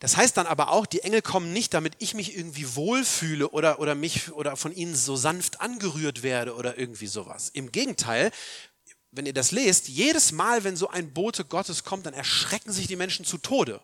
Das 0.00 0.16
heißt 0.16 0.36
dann 0.36 0.46
aber 0.46 0.70
auch, 0.70 0.86
die 0.86 1.00
Engel 1.00 1.22
kommen 1.22 1.52
nicht, 1.52 1.74
damit 1.74 1.94
ich 1.98 2.14
mich 2.14 2.36
irgendwie 2.36 2.76
wohlfühle 2.76 3.48
oder, 3.48 3.80
oder 3.80 3.94
mich 3.94 4.32
oder 4.32 4.56
von 4.56 4.72
ihnen 4.72 4.94
so 4.94 5.16
sanft 5.16 5.60
angerührt 5.60 6.22
werde 6.22 6.54
oder 6.54 6.78
irgendwie 6.78 7.08
sowas. 7.08 7.50
Im 7.52 7.72
Gegenteil, 7.72 8.30
wenn 9.10 9.26
ihr 9.26 9.32
das 9.32 9.50
lest, 9.50 9.88
jedes 9.88 10.30
Mal, 10.32 10.62
wenn 10.62 10.76
so 10.76 10.88
ein 10.88 11.12
Bote 11.12 11.44
Gottes 11.44 11.82
kommt, 11.82 12.06
dann 12.06 12.14
erschrecken 12.14 12.72
sich 12.72 12.86
die 12.86 12.96
Menschen 12.96 13.24
zu 13.24 13.38
Tode. 13.38 13.80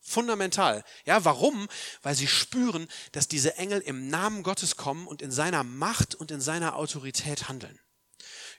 Fundamental. 0.00 0.84
Ja, 1.04 1.24
warum? 1.26 1.68
Weil 2.02 2.14
sie 2.14 2.28
spüren, 2.28 2.88
dass 3.12 3.28
diese 3.28 3.56
Engel 3.58 3.80
im 3.80 4.08
Namen 4.08 4.42
Gottes 4.42 4.76
kommen 4.76 5.06
und 5.06 5.20
in 5.20 5.30
seiner 5.30 5.64
Macht 5.64 6.14
und 6.14 6.30
in 6.30 6.40
seiner 6.40 6.76
Autorität 6.76 7.48
handeln. 7.48 7.78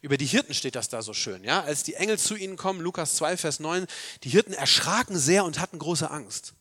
Über 0.01 0.17
die 0.17 0.27
Hirten 0.27 0.53
steht 0.53 0.75
das 0.75 0.89
da 0.89 1.01
so 1.01 1.13
schön, 1.13 1.43
ja? 1.43 1.61
Als 1.63 1.83
die 1.83 1.95
Engel 1.95 2.19
zu 2.19 2.35
ihnen 2.35 2.55
kommen, 2.55 2.81
Lukas 2.81 3.15
2, 3.15 3.35
Vers 3.35 3.59
9, 3.59 3.87
die 4.23 4.29
Hirten 4.29 4.53
erschraken 4.53 5.17
sehr 5.17 5.43
und 5.43 5.59
hatten 5.59 5.79
große 5.79 6.09
Angst. 6.09 6.53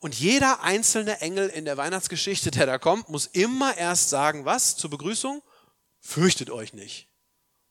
Und 0.00 0.18
jeder 0.18 0.62
einzelne 0.62 1.20
Engel 1.20 1.48
in 1.48 1.64
der 1.64 1.76
Weihnachtsgeschichte, 1.76 2.50
der 2.50 2.66
da 2.66 2.78
kommt, 2.78 3.08
muss 3.08 3.26
immer 3.26 3.76
erst 3.76 4.10
sagen, 4.10 4.44
was 4.44 4.76
zur 4.76 4.90
Begrüßung? 4.90 5.42
Fürchtet 6.00 6.50
euch 6.50 6.72
nicht. 6.72 7.08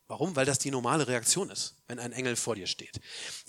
Warum? 0.07 0.35
Weil 0.35 0.45
das 0.45 0.59
die 0.59 0.71
normale 0.71 1.07
Reaktion 1.07 1.49
ist, 1.49 1.75
wenn 1.87 1.99
ein 1.99 2.13
Engel 2.13 2.35
vor 2.35 2.55
dir 2.55 2.67
steht. 2.67 2.99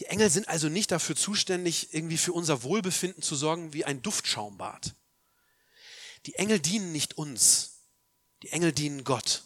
Die 0.01 0.07
Engel 0.07 0.31
sind 0.31 0.49
also 0.49 0.69
nicht 0.69 0.91
dafür 0.91 1.17
zuständig, 1.17 1.95
irgendwie 1.95 2.19
für 2.19 2.33
unser 2.33 2.63
Wohlbefinden 2.63 3.23
zu 3.23 3.37
sorgen 3.37 3.73
wie 3.73 3.85
ein 3.85 4.03
Duftschaumbad. 4.03 4.95
Die 6.27 6.35
Engel 6.35 6.59
dienen 6.59 6.93
nicht 6.93 7.17
uns. 7.17 7.83
Die 8.43 8.51
Engel 8.51 8.73
dienen 8.73 9.05
Gott. 9.05 9.45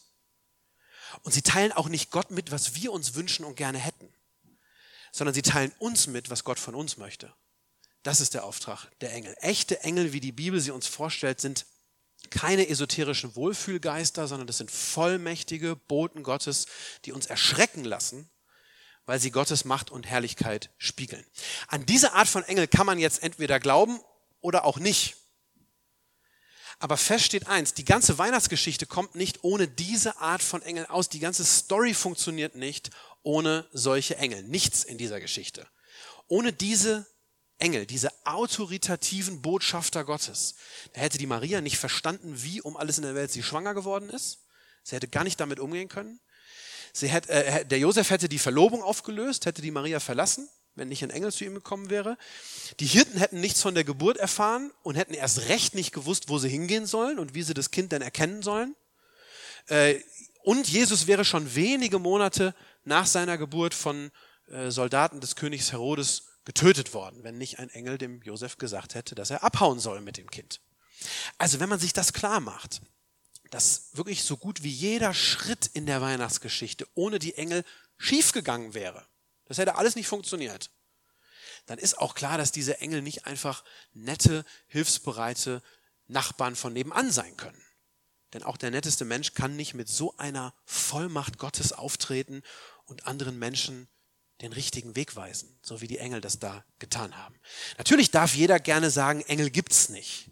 Und 1.22 1.32
sie 1.32 1.42
teilen 1.42 1.72
auch 1.72 1.88
nicht 1.88 2.10
Gott 2.10 2.30
mit, 2.30 2.50
was 2.50 2.74
wir 2.74 2.92
uns 2.92 3.14
wünschen 3.14 3.44
und 3.44 3.56
gerne 3.56 3.78
hätten, 3.78 4.12
sondern 5.12 5.34
sie 5.34 5.42
teilen 5.42 5.72
uns 5.78 6.06
mit, 6.06 6.30
was 6.30 6.44
Gott 6.44 6.58
von 6.58 6.74
uns 6.74 6.96
möchte. 6.96 7.32
Das 8.02 8.20
ist 8.20 8.34
der 8.34 8.44
Auftrag 8.44 8.86
der 9.00 9.12
Engel. 9.12 9.34
Echte 9.40 9.80
Engel, 9.80 10.12
wie 10.12 10.20
die 10.20 10.32
Bibel 10.32 10.60
sie 10.60 10.72
uns 10.72 10.86
vorstellt, 10.86 11.40
sind 11.40 11.66
keine 12.30 12.68
esoterischen 12.68 13.34
Wohlfühlgeister, 13.36 14.26
sondern 14.26 14.46
das 14.46 14.58
sind 14.58 14.70
vollmächtige 14.70 15.76
Boten 15.76 16.22
Gottes, 16.22 16.66
die 17.04 17.12
uns 17.12 17.26
erschrecken 17.26 17.84
lassen, 17.84 18.30
weil 19.06 19.20
sie 19.20 19.30
Gottes 19.30 19.64
Macht 19.64 19.90
und 19.90 20.06
Herrlichkeit 20.06 20.70
spiegeln. 20.78 21.24
An 21.68 21.86
diese 21.86 22.12
Art 22.12 22.28
von 22.28 22.44
Engel 22.44 22.68
kann 22.68 22.86
man 22.86 22.98
jetzt 22.98 23.22
entweder 23.22 23.60
glauben 23.60 24.00
oder 24.40 24.64
auch 24.64 24.78
nicht. 24.78 25.16
Aber 26.78 26.96
fest 26.96 27.24
steht 27.24 27.46
eins, 27.46 27.74
die 27.74 27.84
ganze 27.84 28.18
Weihnachtsgeschichte 28.18 28.86
kommt 28.86 29.14
nicht 29.14 29.44
ohne 29.44 29.68
diese 29.68 30.18
Art 30.18 30.42
von 30.42 30.62
Engeln 30.62 30.86
aus. 30.86 31.08
Die 31.08 31.20
ganze 31.20 31.44
Story 31.44 31.94
funktioniert 31.94 32.56
nicht 32.56 32.90
ohne 33.22 33.68
solche 33.72 34.16
Engel. 34.16 34.42
Nichts 34.42 34.82
in 34.82 34.98
dieser 34.98 35.20
Geschichte. 35.20 35.68
Ohne 36.26 36.52
diese 36.52 37.06
Engel, 37.62 37.86
diese 37.86 38.10
autoritativen 38.24 39.40
Botschafter 39.40 40.04
Gottes. 40.04 40.56
Da 40.94 41.00
hätte 41.00 41.16
die 41.16 41.26
Maria 41.26 41.60
nicht 41.60 41.78
verstanden, 41.78 42.42
wie 42.42 42.60
um 42.60 42.76
alles 42.76 42.98
in 42.98 43.04
der 43.04 43.14
Welt 43.14 43.30
sie 43.30 43.42
schwanger 43.42 43.72
geworden 43.72 44.10
ist. 44.10 44.40
Sie 44.82 44.96
hätte 44.96 45.06
gar 45.06 45.22
nicht 45.22 45.38
damit 45.38 45.60
umgehen 45.60 45.88
können. 45.88 46.20
Sie 46.92 47.08
hätte, 47.08 47.32
äh, 47.32 47.64
der 47.64 47.78
Josef 47.78 48.10
hätte 48.10 48.28
die 48.28 48.40
Verlobung 48.40 48.82
aufgelöst, 48.82 49.46
hätte 49.46 49.62
die 49.62 49.70
Maria 49.70 50.00
verlassen, 50.00 50.48
wenn 50.74 50.88
nicht 50.88 51.04
ein 51.04 51.10
Engel 51.10 51.32
zu 51.32 51.44
ihm 51.44 51.54
gekommen 51.54 51.88
wäre. 51.88 52.18
Die 52.80 52.86
Hirten 52.86 53.16
hätten 53.16 53.40
nichts 53.40 53.62
von 53.62 53.74
der 53.74 53.84
Geburt 53.84 54.16
erfahren 54.16 54.72
und 54.82 54.96
hätten 54.96 55.14
erst 55.14 55.48
recht 55.48 55.74
nicht 55.74 55.92
gewusst, 55.92 56.28
wo 56.28 56.38
sie 56.38 56.48
hingehen 56.48 56.86
sollen 56.86 57.20
und 57.20 57.34
wie 57.34 57.44
sie 57.44 57.54
das 57.54 57.70
Kind 57.70 57.92
denn 57.92 58.02
erkennen 58.02 58.42
sollen. 58.42 58.74
Äh, 59.68 60.00
und 60.42 60.68
Jesus 60.68 61.06
wäre 61.06 61.24
schon 61.24 61.54
wenige 61.54 62.00
Monate 62.00 62.56
nach 62.84 63.06
seiner 63.06 63.38
Geburt 63.38 63.72
von 63.72 64.10
äh, 64.48 64.70
Soldaten 64.70 65.20
des 65.20 65.36
Königs 65.36 65.70
Herodes 65.70 66.24
getötet 66.44 66.94
worden, 66.94 67.22
wenn 67.22 67.38
nicht 67.38 67.58
ein 67.58 67.70
Engel 67.70 67.98
dem 67.98 68.20
Josef 68.22 68.58
gesagt 68.58 68.94
hätte, 68.94 69.14
dass 69.14 69.30
er 69.30 69.44
abhauen 69.44 69.78
soll 69.78 70.00
mit 70.00 70.16
dem 70.16 70.30
Kind. 70.30 70.60
Also 71.38 71.60
wenn 71.60 71.68
man 71.68 71.78
sich 71.78 71.92
das 71.92 72.12
klar 72.12 72.40
macht, 72.40 72.80
dass 73.50 73.90
wirklich 73.92 74.24
so 74.24 74.36
gut 74.36 74.62
wie 74.62 74.70
jeder 74.70 75.14
Schritt 75.14 75.66
in 75.66 75.86
der 75.86 76.00
Weihnachtsgeschichte 76.00 76.86
ohne 76.94 77.18
die 77.18 77.34
Engel 77.34 77.64
schiefgegangen 77.96 78.74
wäre, 78.74 79.06
das 79.44 79.58
hätte 79.58 79.76
alles 79.76 79.94
nicht 79.94 80.08
funktioniert, 80.08 80.70
dann 81.66 81.78
ist 81.78 81.98
auch 81.98 82.14
klar, 82.14 82.38
dass 82.38 82.50
diese 82.50 82.80
Engel 82.80 83.02
nicht 83.02 83.26
einfach 83.26 83.62
nette, 83.92 84.44
hilfsbereite 84.66 85.62
Nachbarn 86.06 86.56
von 86.56 86.72
nebenan 86.72 87.10
sein 87.12 87.36
können. 87.36 87.62
Denn 88.32 88.42
auch 88.42 88.56
der 88.56 88.70
netteste 88.70 89.04
Mensch 89.04 89.34
kann 89.34 89.56
nicht 89.56 89.74
mit 89.74 89.88
so 89.88 90.16
einer 90.16 90.54
Vollmacht 90.64 91.38
Gottes 91.38 91.72
auftreten 91.72 92.42
und 92.86 93.06
anderen 93.06 93.38
Menschen 93.38 93.88
den 94.42 94.52
richtigen 94.52 94.96
Weg 94.96 95.16
weisen, 95.16 95.56
so 95.62 95.80
wie 95.80 95.86
die 95.86 95.98
Engel 95.98 96.20
das 96.20 96.38
da 96.38 96.64
getan 96.78 97.16
haben. 97.16 97.34
Natürlich 97.78 98.10
darf 98.10 98.34
jeder 98.34 98.58
gerne 98.58 98.90
sagen, 98.90 99.22
Engel 99.22 99.50
gibt's 99.50 99.88
nicht. 99.88 100.30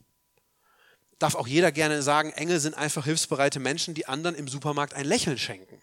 Darf 1.18 1.34
auch 1.34 1.46
jeder 1.46 1.70
gerne 1.70 2.02
sagen, 2.02 2.32
Engel 2.32 2.60
sind 2.60 2.74
einfach 2.74 3.04
hilfsbereite 3.04 3.60
Menschen, 3.60 3.94
die 3.94 4.06
anderen 4.06 4.34
im 4.34 4.48
Supermarkt 4.48 4.94
ein 4.94 5.06
Lächeln 5.06 5.38
schenken. 5.38 5.80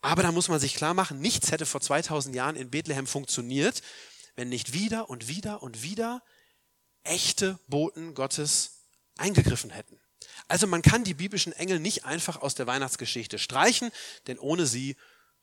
Aber 0.00 0.22
da 0.22 0.32
muss 0.32 0.48
man 0.48 0.60
sich 0.60 0.74
klar 0.74 0.94
machen, 0.94 1.20
nichts 1.20 1.50
hätte 1.50 1.66
vor 1.66 1.80
2000 1.80 2.34
Jahren 2.34 2.56
in 2.56 2.70
Bethlehem 2.70 3.06
funktioniert, 3.06 3.82
wenn 4.36 4.48
nicht 4.48 4.72
wieder 4.72 5.10
und 5.10 5.28
wieder 5.28 5.62
und 5.62 5.82
wieder 5.82 6.22
echte 7.02 7.58
Boten 7.66 8.14
Gottes 8.14 8.84
eingegriffen 9.16 9.70
hätten. 9.70 10.00
Also 10.46 10.66
man 10.66 10.82
kann 10.82 11.04
die 11.04 11.14
biblischen 11.14 11.52
Engel 11.52 11.80
nicht 11.80 12.04
einfach 12.04 12.40
aus 12.40 12.54
der 12.54 12.66
Weihnachtsgeschichte 12.66 13.38
streichen, 13.38 13.90
denn 14.26 14.38
ohne 14.38 14.66
sie 14.66 14.96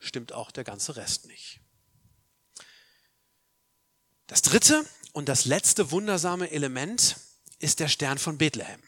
stimmt 0.06 0.34
auch 0.34 0.52
der 0.52 0.64
ganze 0.64 0.96
Rest 0.96 1.28
nicht. 1.28 1.60
Das 4.28 4.42
dritte 4.42 4.86
und 5.14 5.30
das 5.30 5.46
letzte 5.46 5.92
wundersame 5.92 6.52
Element 6.52 7.18
ist 7.60 7.80
der 7.80 7.88
Stern 7.88 8.18
von 8.18 8.38
Bethlehem. 8.38 8.82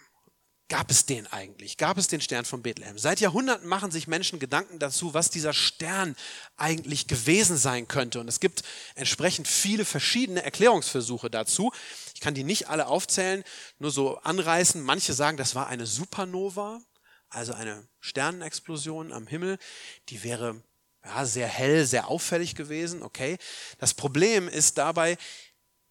Gab 0.69 0.91
es 0.91 1.06
den 1.06 1.27
eigentlich? 1.27 1.77
Gab 1.77 1.97
es 1.97 2.10
den 2.10 2.19
Stern 2.19 2.43
von 2.43 2.62
Bethlehem? 2.62 2.97
Seit 2.97 3.21
Jahrhunderten 3.21 3.69
machen 3.69 3.89
sich 3.89 4.08
Menschen 4.08 4.38
Gedanken 4.38 4.80
dazu, 4.80 5.13
was 5.13 5.30
dieser 5.30 5.53
Stern 5.53 6.17
eigentlich 6.58 7.08
gewesen 7.08 7.56
sein 7.56 7.88
könnte. 7.88 8.19
Und 8.19 8.27
es 8.27 8.41
gibt 8.41 8.63
entsprechend 8.95 9.47
viele 9.47 9.86
verschiedene 9.86 10.43
Erklärungsversuche 10.43 11.30
dazu. 11.30 11.71
Ich 12.13 12.19
kann 12.19 12.34
die 12.34 12.43
nicht 12.43 12.67
alle 12.67 12.88
aufzählen, 12.88 13.45
nur 13.80 13.91
so 13.91 14.17
anreißen. 14.17 14.82
Manche 14.82 15.13
sagen, 15.13 15.38
das 15.38 15.56
war 15.56 15.67
eine 15.67 15.86
Supernova, 15.86 16.82
also 17.30 17.53
eine 17.53 17.88
Sternenexplosion 18.01 19.13
am 19.13 19.25
Himmel. 19.25 19.60
Die 20.10 20.23
wäre 20.23 20.62
ja, 21.07 21.25
sehr 21.25 21.47
hell, 21.47 21.85
sehr 21.85 22.07
auffällig 22.07 22.55
gewesen. 22.55 23.01
Okay. 23.01 23.37
Das 23.79 23.93
Problem 23.93 24.47
ist 24.47 24.77
dabei, 24.77 25.17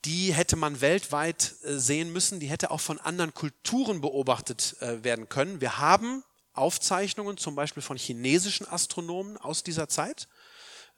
die 0.04 0.32
hätte 0.32 0.56
man 0.56 0.80
weltweit 0.80 1.54
äh, 1.64 1.76
sehen 1.78 2.12
müssen, 2.12 2.40
die 2.40 2.48
hätte 2.48 2.70
auch 2.70 2.80
von 2.80 3.00
anderen 3.00 3.34
Kulturen 3.34 4.00
beobachtet 4.00 4.76
äh, 4.80 5.02
werden 5.02 5.28
können. 5.28 5.60
Wir 5.60 5.78
haben 5.78 6.22
Aufzeichnungen 6.52 7.36
zum 7.36 7.54
Beispiel 7.54 7.82
von 7.82 7.96
chinesischen 7.96 8.68
Astronomen 8.68 9.36
aus 9.36 9.62
dieser 9.62 9.88
Zeit, 9.88 10.28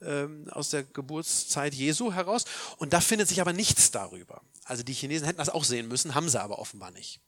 ähm, 0.03 0.49
aus 0.51 0.71
der 0.71 0.85
Geburtszeit 0.85 1.75
Jesu 1.75 2.13
heraus. 2.13 2.45
Und 2.77 2.93
da 2.93 3.01
findet 3.01 3.29
sich 3.29 3.41
aber 3.41 3.53
nichts 3.53 3.91
darüber. 3.91 4.43
Also 4.65 4.83
die 4.83 4.93
Chinesen 4.93 5.27
hätten 5.27 5.39
das 5.39 5.49
auch 5.49 5.65
sehen 5.65 5.89
müssen, 5.89 6.15
haben 6.15 6.29
sie 6.29 6.41
aber 6.41 6.59
offenbar 6.59 6.91
nicht. 6.91 7.21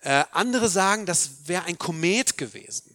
Äh, 0.00 0.24
andere 0.32 0.68
sagen, 0.68 1.06
das 1.06 1.48
wäre 1.48 1.64
ein 1.64 1.78
Komet 1.78 2.36
gewesen. 2.36 2.93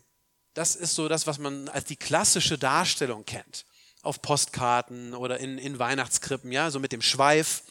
Das 0.60 0.76
ist 0.76 0.93
so 0.93 1.08
das, 1.08 1.26
was 1.26 1.38
man 1.38 1.69
als 1.69 1.86
die 1.86 1.95
klassische 1.95 2.58
Darstellung 2.58 3.24
kennt. 3.24 3.65
Auf 4.02 4.22
Postkarten 4.22 5.13
oder 5.13 5.39
in, 5.39 5.58
in 5.58 5.80
Weihnachtskrippen, 5.80 6.52
ja, 6.52 6.69
so 6.69 6.82
mit 6.82 6.91
dem 6.91 7.02
Schweif 7.02 7.63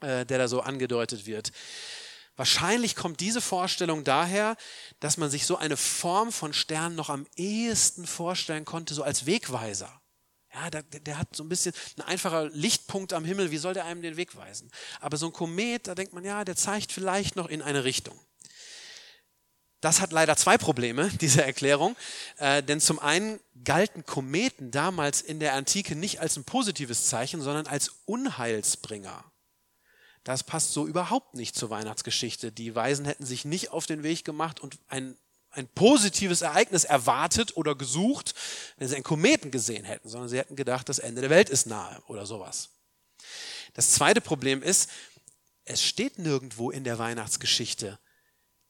äh, 0.00 0.26
der 0.26 0.38
da 0.38 0.48
so 0.48 0.60
angedeutet 0.60 1.26
wird. 1.26 1.52
Wahrscheinlich 2.34 2.96
kommt 2.96 3.20
diese 3.20 3.40
Vorstellung 3.40 4.02
daher, 4.02 4.56
dass 4.98 5.16
man 5.16 5.30
sich 5.30 5.46
so 5.46 5.56
eine 5.56 5.76
Form 5.76 6.32
von 6.32 6.52
Stern 6.52 6.96
noch 6.96 7.08
am 7.08 7.24
ehesten 7.36 8.04
vorstellen 8.04 8.64
konnte, 8.64 8.94
so 8.94 9.04
als 9.04 9.26
Wegweiser. 9.26 10.00
Ja, 10.52 10.70
der, 10.70 10.82
der, 10.82 11.18
hat 11.18 11.36
so 11.36 11.44
ein 11.44 11.48
bisschen 11.48 11.72
ein 11.98 12.02
einfacher 12.02 12.48
Lichtpunkt 12.50 13.12
am 13.12 13.24
Himmel, 13.24 13.52
wie 13.52 13.58
soll 13.58 13.74
der 13.74 13.84
einem 13.84 14.02
den 14.02 14.16
Weg 14.16 14.34
weisen? 14.34 14.72
Aber 15.00 15.16
so 15.18 15.26
ein 15.26 15.32
Komet, 15.32 15.86
da 15.86 15.94
denkt 15.94 16.12
man, 16.12 16.24
ja, 16.24 16.44
der 16.44 16.56
zeigt 16.56 16.90
vielleicht 16.90 17.36
noch 17.36 17.46
in 17.48 17.62
eine 17.62 17.84
Richtung. 17.84 18.18
Das 19.84 20.00
hat 20.00 20.12
leider 20.12 20.34
zwei 20.34 20.56
Probleme, 20.56 21.10
diese 21.20 21.44
Erklärung. 21.44 21.94
Äh, 22.38 22.62
denn 22.62 22.80
zum 22.80 22.98
einen 22.98 23.38
galten 23.64 24.06
Kometen 24.06 24.70
damals 24.70 25.20
in 25.20 25.40
der 25.40 25.52
Antike 25.52 25.94
nicht 25.94 26.20
als 26.20 26.38
ein 26.38 26.44
positives 26.44 27.08
Zeichen, 27.08 27.42
sondern 27.42 27.66
als 27.66 27.90
Unheilsbringer. 28.06 29.22
Das 30.24 30.42
passt 30.42 30.72
so 30.72 30.86
überhaupt 30.86 31.34
nicht 31.34 31.54
zur 31.54 31.68
Weihnachtsgeschichte. 31.68 32.50
Die 32.50 32.74
Weisen 32.74 33.04
hätten 33.04 33.26
sich 33.26 33.44
nicht 33.44 33.72
auf 33.72 33.84
den 33.84 34.02
Weg 34.02 34.24
gemacht 34.24 34.58
und 34.58 34.78
ein, 34.88 35.18
ein 35.50 35.68
positives 35.68 36.40
Ereignis 36.40 36.84
erwartet 36.84 37.54
oder 37.54 37.74
gesucht, 37.74 38.34
wenn 38.78 38.88
sie 38.88 38.94
einen 38.94 39.04
Kometen 39.04 39.50
gesehen 39.50 39.84
hätten, 39.84 40.08
sondern 40.08 40.30
sie 40.30 40.38
hätten 40.38 40.56
gedacht, 40.56 40.88
das 40.88 40.98
Ende 40.98 41.20
der 41.20 41.28
Welt 41.28 41.50
ist 41.50 41.66
nahe 41.66 42.02
oder 42.06 42.24
sowas. 42.24 42.70
Das 43.74 43.90
zweite 43.90 44.22
Problem 44.22 44.62
ist, 44.62 44.88
es 45.66 45.82
steht 45.82 46.18
nirgendwo 46.18 46.70
in 46.70 46.84
der 46.84 46.98
Weihnachtsgeschichte, 46.98 47.98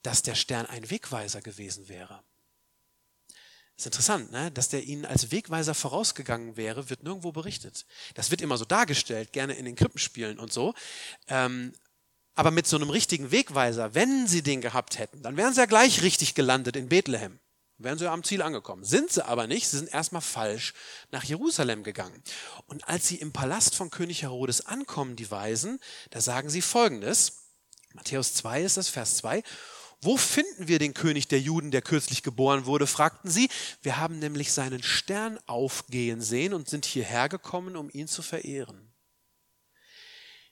dass 0.04 0.22
der 0.22 0.36
Stern 0.36 0.66
ein 0.66 0.88
Wegweiser 0.90 1.40
gewesen 1.40 1.88
wäre. 1.88 2.22
Ist 3.76 3.86
interessant, 3.86 4.30
ne? 4.30 4.52
dass 4.52 4.68
der 4.68 4.84
ihnen 4.84 5.04
als 5.04 5.32
Wegweiser 5.32 5.74
vorausgegangen 5.74 6.56
wäre, 6.56 6.90
wird 6.90 7.02
nirgendwo 7.02 7.32
berichtet. 7.32 7.86
Das 8.14 8.30
wird 8.30 8.40
immer 8.40 8.56
so 8.56 8.64
dargestellt, 8.64 9.32
gerne 9.32 9.54
in 9.54 9.64
den 9.64 9.74
Krippenspielen 9.74 10.38
und 10.38 10.52
so. 10.52 10.74
Ähm, 11.26 11.72
aber 12.36 12.50
mit 12.50 12.66
so 12.66 12.76
einem 12.76 12.90
richtigen 12.90 13.32
Wegweiser, 13.32 13.94
wenn 13.94 14.28
sie 14.28 14.42
den 14.42 14.60
gehabt 14.60 14.98
hätten, 14.98 15.22
dann 15.22 15.36
wären 15.36 15.54
sie 15.54 15.60
ja 15.60 15.66
gleich 15.66 16.02
richtig 16.02 16.34
gelandet 16.34 16.76
in 16.76 16.88
Bethlehem. 16.88 17.40
Wären 17.78 17.98
sie 17.98 18.04
ja 18.04 18.12
am 18.12 18.22
Ziel 18.22 18.42
angekommen. 18.42 18.84
Sind 18.84 19.10
sie 19.10 19.26
aber 19.26 19.48
nicht, 19.48 19.68
sie 19.68 19.78
sind 19.78 19.92
erstmal 19.92 20.22
falsch 20.22 20.74
nach 21.10 21.24
Jerusalem 21.24 21.82
gegangen. 21.82 22.22
Und 22.66 22.86
als 22.88 23.08
sie 23.08 23.16
im 23.16 23.32
Palast 23.32 23.74
von 23.74 23.90
König 23.90 24.22
Herodes 24.22 24.66
ankommen, 24.66 25.16
die 25.16 25.30
Weisen, 25.30 25.80
da 26.10 26.20
sagen 26.20 26.50
sie 26.50 26.62
folgendes. 26.62 27.40
Matthäus 27.94 28.34
2 28.34 28.62
ist 28.62 28.76
das, 28.76 28.88
Vers 28.88 29.16
2. 29.16 29.42
Wo 30.04 30.18
finden 30.18 30.68
wir 30.68 30.78
den 30.78 30.92
König 30.92 31.28
der 31.28 31.40
Juden, 31.40 31.70
der 31.70 31.80
kürzlich 31.80 32.22
geboren 32.22 32.66
wurde? 32.66 32.86
fragten 32.86 33.30
sie. 33.30 33.48
Wir 33.80 33.96
haben 33.96 34.18
nämlich 34.18 34.52
seinen 34.52 34.82
Stern 34.82 35.38
aufgehen 35.46 36.20
sehen 36.20 36.52
und 36.52 36.68
sind 36.68 36.84
hierher 36.84 37.30
gekommen, 37.30 37.74
um 37.74 37.88
ihn 37.90 38.06
zu 38.06 38.20
verehren. 38.20 38.92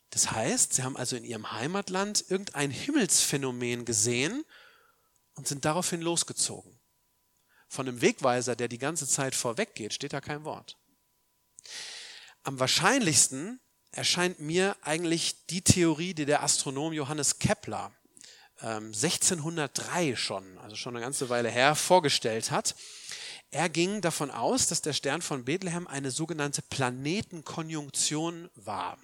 Das 0.08 0.30
heißt, 0.30 0.72
sie 0.72 0.82
haben 0.82 0.96
also 0.96 1.16
in 1.16 1.24
ihrem 1.24 1.52
Heimatland 1.52 2.24
irgendein 2.30 2.70
Himmelsphänomen 2.70 3.84
gesehen 3.84 4.42
und 5.34 5.46
sind 5.46 5.66
daraufhin 5.66 6.00
losgezogen. 6.00 6.80
Von 7.68 7.86
einem 7.86 8.00
Wegweiser, 8.00 8.56
der 8.56 8.68
die 8.68 8.78
ganze 8.78 9.06
Zeit 9.06 9.34
vorweggeht, 9.34 9.92
steht 9.92 10.14
da 10.14 10.22
kein 10.22 10.44
Wort. 10.44 10.78
Am 12.42 12.58
wahrscheinlichsten 12.58 13.60
erscheint 13.90 14.40
mir 14.40 14.78
eigentlich 14.80 15.44
die 15.46 15.60
Theorie, 15.60 16.14
die 16.14 16.24
der 16.24 16.42
Astronom 16.42 16.94
Johannes 16.94 17.38
Kepler 17.38 17.92
1603 18.62 20.08
ähm, 20.08 20.16
schon, 20.16 20.58
also 20.58 20.76
schon 20.76 20.94
eine 20.94 21.04
ganze 21.04 21.28
Weile 21.28 21.50
her, 21.50 21.74
vorgestellt 21.74 22.50
hat. 22.50 22.74
Er 23.50 23.68
ging 23.68 24.00
davon 24.00 24.30
aus, 24.30 24.66
dass 24.68 24.80
der 24.80 24.92
Stern 24.92 25.20
von 25.20 25.44
Bethlehem 25.44 25.86
eine 25.86 26.10
sogenannte 26.10 26.62
Planetenkonjunktion 26.62 28.48
war. 28.54 28.98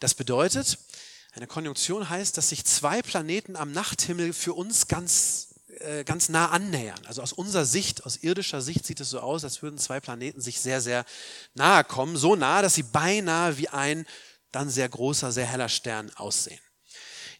Das 0.00 0.14
bedeutet, 0.14 0.78
eine 1.32 1.46
Konjunktion 1.46 2.08
heißt, 2.08 2.36
dass 2.36 2.48
sich 2.50 2.64
zwei 2.64 3.02
Planeten 3.02 3.56
am 3.56 3.72
Nachthimmel 3.72 4.32
für 4.32 4.54
uns 4.54 4.88
ganz, 4.88 5.54
äh, 5.80 6.04
ganz 6.04 6.28
nah 6.28 6.50
annähern. 6.50 7.00
Also 7.06 7.22
aus 7.22 7.32
unserer 7.32 7.64
Sicht, 7.64 8.06
aus 8.06 8.16
irdischer 8.16 8.62
Sicht 8.62 8.86
sieht 8.86 9.00
es 9.00 9.10
so 9.10 9.20
aus, 9.20 9.44
als 9.44 9.62
würden 9.62 9.78
zwei 9.78 10.00
Planeten 10.00 10.40
sich 10.40 10.60
sehr, 10.60 10.80
sehr 10.80 11.04
nahe 11.54 11.84
kommen. 11.84 12.16
So 12.16 12.36
nah, 12.36 12.62
dass 12.62 12.74
sie 12.74 12.82
beinahe 12.82 13.58
wie 13.58 13.68
ein 13.68 14.06
dann 14.52 14.70
sehr 14.70 14.88
großer, 14.88 15.32
sehr 15.32 15.46
heller 15.46 15.68
Stern 15.68 16.10
aussehen. 16.16 16.60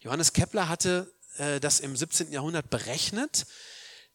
Johannes 0.03 0.33
Kepler 0.33 0.69
hatte 0.69 1.15
äh, 1.37 1.61
das 1.61 1.79
im 1.79 1.97
17. 1.97 2.33
Jahrhundert 2.33 2.71
berechnet, 2.71 3.47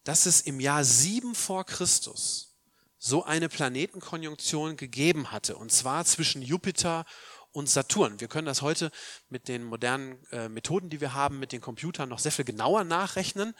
dass 0.03 0.25
es 0.25 0.41
im 0.41 0.59
Jahr 0.59 0.83
7 0.83 1.33
vor 1.33 1.65
Christus 1.65 2.57
so 2.99 3.23
eine 3.23 3.47
Planetenkonjunktion 3.47 4.75
gegeben 4.75 5.31
hatte, 5.31 5.55
und 5.55 5.71
zwar 5.71 6.03
zwischen 6.03 6.41
Jupiter 6.41 7.05
und 7.53 7.69
Saturn. 7.69 8.19
Wir 8.19 8.27
können 8.27 8.47
das 8.47 8.61
heute 8.61 8.91
mit 9.29 9.47
den 9.47 9.63
modernen 9.63 10.21
äh, 10.31 10.49
Methoden, 10.49 10.89
die 10.89 10.99
wir 10.99 11.13
haben, 11.13 11.39
mit 11.39 11.53
den 11.53 11.61
Computern 11.61 12.09
noch 12.09 12.19
sehr 12.19 12.33
viel 12.33 12.43
genauer 12.43 12.83
nachrechnen. 12.83 13.53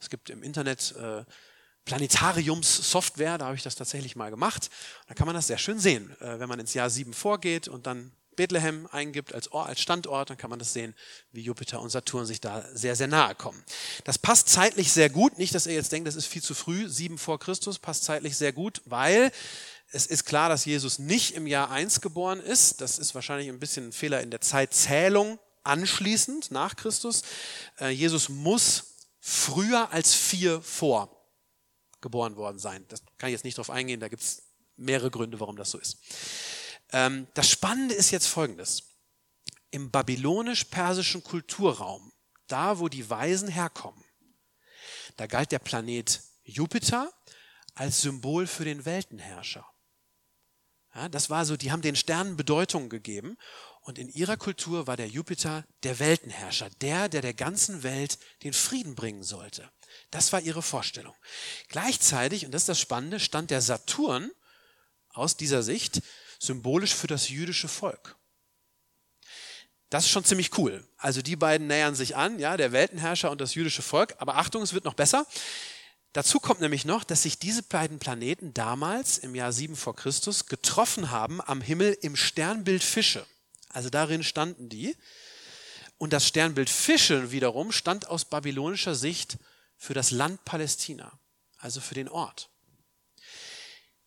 Es 0.00 0.08
gibt 0.08 0.30
im 0.30 0.42
Internet 0.42 0.94
äh, 0.96 1.24
Planetariums-Software, 1.84 3.36
da 3.36 3.44
habe 3.44 3.56
ich 3.56 3.62
das 3.62 3.74
tatsächlich 3.74 4.16
mal 4.16 4.30
gemacht. 4.30 4.70
Da 5.06 5.12
kann 5.12 5.26
man 5.26 5.36
das 5.36 5.48
sehr 5.48 5.58
schön 5.58 5.78
sehen, 5.78 6.16
äh, 6.20 6.40
wenn 6.40 6.48
man 6.48 6.60
ins 6.60 6.72
Jahr 6.72 6.88
7 6.88 7.12
vorgeht 7.12 7.68
und 7.68 7.86
dann 7.86 8.12
Bethlehem 8.36 8.88
eingibt 8.90 9.34
als, 9.34 9.50
Ort, 9.52 9.68
als 9.68 9.80
Standort, 9.80 10.30
dann 10.30 10.36
kann 10.36 10.50
man 10.50 10.58
das 10.58 10.72
sehen, 10.72 10.94
wie 11.32 11.42
Jupiter 11.42 11.80
und 11.80 11.90
Saturn 11.90 12.26
sich 12.26 12.40
da 12.40 12.64
sehr, 12.74 12.96
sehr 12.96 13.08
nahe 13.08 13.34
kommen. 13.34 13.62
Das 14.04 14.18
passt 14.18 14.48
zeitlich 14.48 14.92
sehr 14.92 15.10
gut. 15.10 15.38
Nicht, 15.38 15.54
dass 15.54 15.66
ihr 15.66 15.74
jetzt 15.74 15.92
denkt, 15.92 16.08
das 16.08 16.16
ist 16.16 16.26
viel 16.26 16.42
zu 16.42 16.54
früh, 16.54 16.88
sieben 16.88 17.18
vor 17.18 17.38
Christus, 17.38 17.78
passt 17.78 18.04
zeitlich 18.04 18.36
sehr 18.36 18.52
gut, 18.52 18.82
weil 18.84 19.32
es 19.92 20.06
ist 20.06 20.24
klar, 20.24 20.48
dass 20.48 20.64
Jesus 20.64 20.98
nicht 20.98 21.34
im 21.34 21.46
Jahr 21.46 21.70
1 21.70 22.00
geboren 22.00 22.40
ist. 22.40 22.80
Das 22.80 22.98
ist 22.98 23.14
wahrscheinlich 23.14 23.48
ein 23.48 23.60
bisschen 23.60 23.88
ein 23.88 23.92
Fehler 23.92 24.20
in 24.20 24.30
der 24.30 24.40
Zeitzählung 24.40 25.38
anschließend 25.62 26.50
nach 26.50 26.76
Christus. 26.76 27.22
Äh, 27.80 27.90
Jesus 27.90 28.28
muss 28.28 28.94
früher 29.20 29.90
als 29.92 30.14
vier 30.14 30.60
vor 30.62 31.10
geboren 32.00 32.36
worden 32.36 32.58
sein. 32.58 32.84
Das 32.88 33.02
kann 33.16 33.30
ich 33.30 33.32
jetzt 33.32 33.44
nicht 33.44 33.56
drauf 33.56 33.70
eingehen, 33.70 33.98
da 33.98 34.08
gibt 34.08 34.22
es 34.22 34.42
mehrere 34.76 35.10
Gründe, 35.10 35.40
warum 35.40 35.56
das 35.56 35.70
so 35.70 35.78
ist. 35.78 35.98
Ähm, 36.94 37.26
das 37.34 37.50
Spannende 37.50 37.92
ist 37.92 38.12
jetzt 38.12 38.28
folgendes. 38.28 38.84
Im 39.72 39.90
babylonisch-persischen 39.90 41.24
Kulturraum, 41.24 42.12
da 42.46 42.78
wo 42.78 42.88
die 42.88 43.10
Weisen 43.10 43.48
herkommen, 43.48 44.02
da 45.16 45.26
galt 45.26 45.50
der 45.50 45.58
Planet 45.58 46.22
Jupiter 46.44 47.12
als 47.74 48.00
Symbol 48.00 48.46
für 48.46 48.64
den 48.64 48.84
Weltenherrscher. 48.84 49.66
Ja, 50.94 51.08
das 51.08 51.30
war 51.30 51.44
so, 51.44 51.56
die 51.56 51.72
haben 51.72 51.82
den 51.82 51.96
Sternen 51.96 52.36
Bedeutung 52.36 52.88
gegeben 52.88 53.36
und 53.80 53.98
in 53.98 54.08
ihrer 54.08 54.36
Kultur 54.36 54.86
war 54.86 54.96
der 54.96 55.08
Jupiter 55.08 55.64
der 55.82 55.98
Weltenherrscher, 55.98 56.70
der, 56.80 57.08
der 57.08 57.22
der 57.22 57.34
ganzen 57.34 57.82
Welt 57.82 58.20
den 58.44 58.52
Frieden 58.52 58.94
bringen 58.94 59.24
sollte. 59.24 59.68
Das 60.12 60.32
war 60.32 60.40
ihre 60.40 60.62
Vorstellung. 60.62 61.16
Gleichzeitig, 61.66 62.46
und 62.46 62.52
das 62.52 62.62
ist 62.62 62.68
das 62.68 62.80
Spannende, 62.80 63.18
stand 63.18 63.50
der 63.50 63.62
Saturn 63.62 64.30
aus 65.08 65.36
dieser 65.36 65.64
Sicht 65.64 66.00
symbolisch 66.38 66.94
für 66.94 67.06
das 67.06 67.28
jüdische 67.28 67.68
Volk. 67.68 68.16
Das 69.90 70.04
ist 70.04 70.10
schon 70.10 70.24
ziemlich 70.24 70.58
cool. 70.58 70.84
Also 70.96 71.22
die 71.22 71.36
beiden 71.36 71.68
nähern 71.68 71.94
sich 71.94 72.16
an, 72.16 72.38
ja, 72.38 72.56
der 72.56 72.72
Weltenherrscher 72.72 73.30
und 73.30 73.40
das 73.40 73.54
jüdische 73.54 73.82
Volk. 73.82 74.14
Aber 74.18 74.36
Achtung, 74.36 74.62
es 74.62 74.72
wird 74.72 74.84
noch 74.84 74.94
besser. 74.94 75.26
Dazu 76.12 76.40
kommt 76.40 76.60
nämlich 76.60 76.84
noch, 76.84 77.04
dass 77.04 77.22
sich 77.22 77.38
diese 77.38 77.62
beiden 77.62 77.98
Planeten 77.98 78.54
damals 78.54 79.18
im 79.18 79.34
Jahr 79.34 79.52
7 79.52 79.76
vor 79.76 79.94
Christus 79.94 80.46
getroffen 80.46 81.10
haben 81.10 81.40
am 81.40 81.60
Himmel 81.60 81.96
im 82.02 82.16
Sternbild 82.16 82.82
Fische. 82.82 83.26
Also 83.68 83.90
darin 83.90 84.22
standen 84.22 84.68
die. 84.68 84.96
Und 85.98 86.12
das 86.12 86.26
Sternbild 86.26 86.70
Fische 86.70 87.30
wiederum 87.30 87.72
stand 87.72 88.08
aus 88.08 88.24
babylonischer 88.24 88.94
Sicht 88.94 89.38
für 89.76 89.94
das 89.94 90.10
Land 90.10 90.44
Palästina, 90.44 91.12
also 91.58 91.80
für 91.80 91.94
den 91.94 92.08
Ort. 92.08 92.48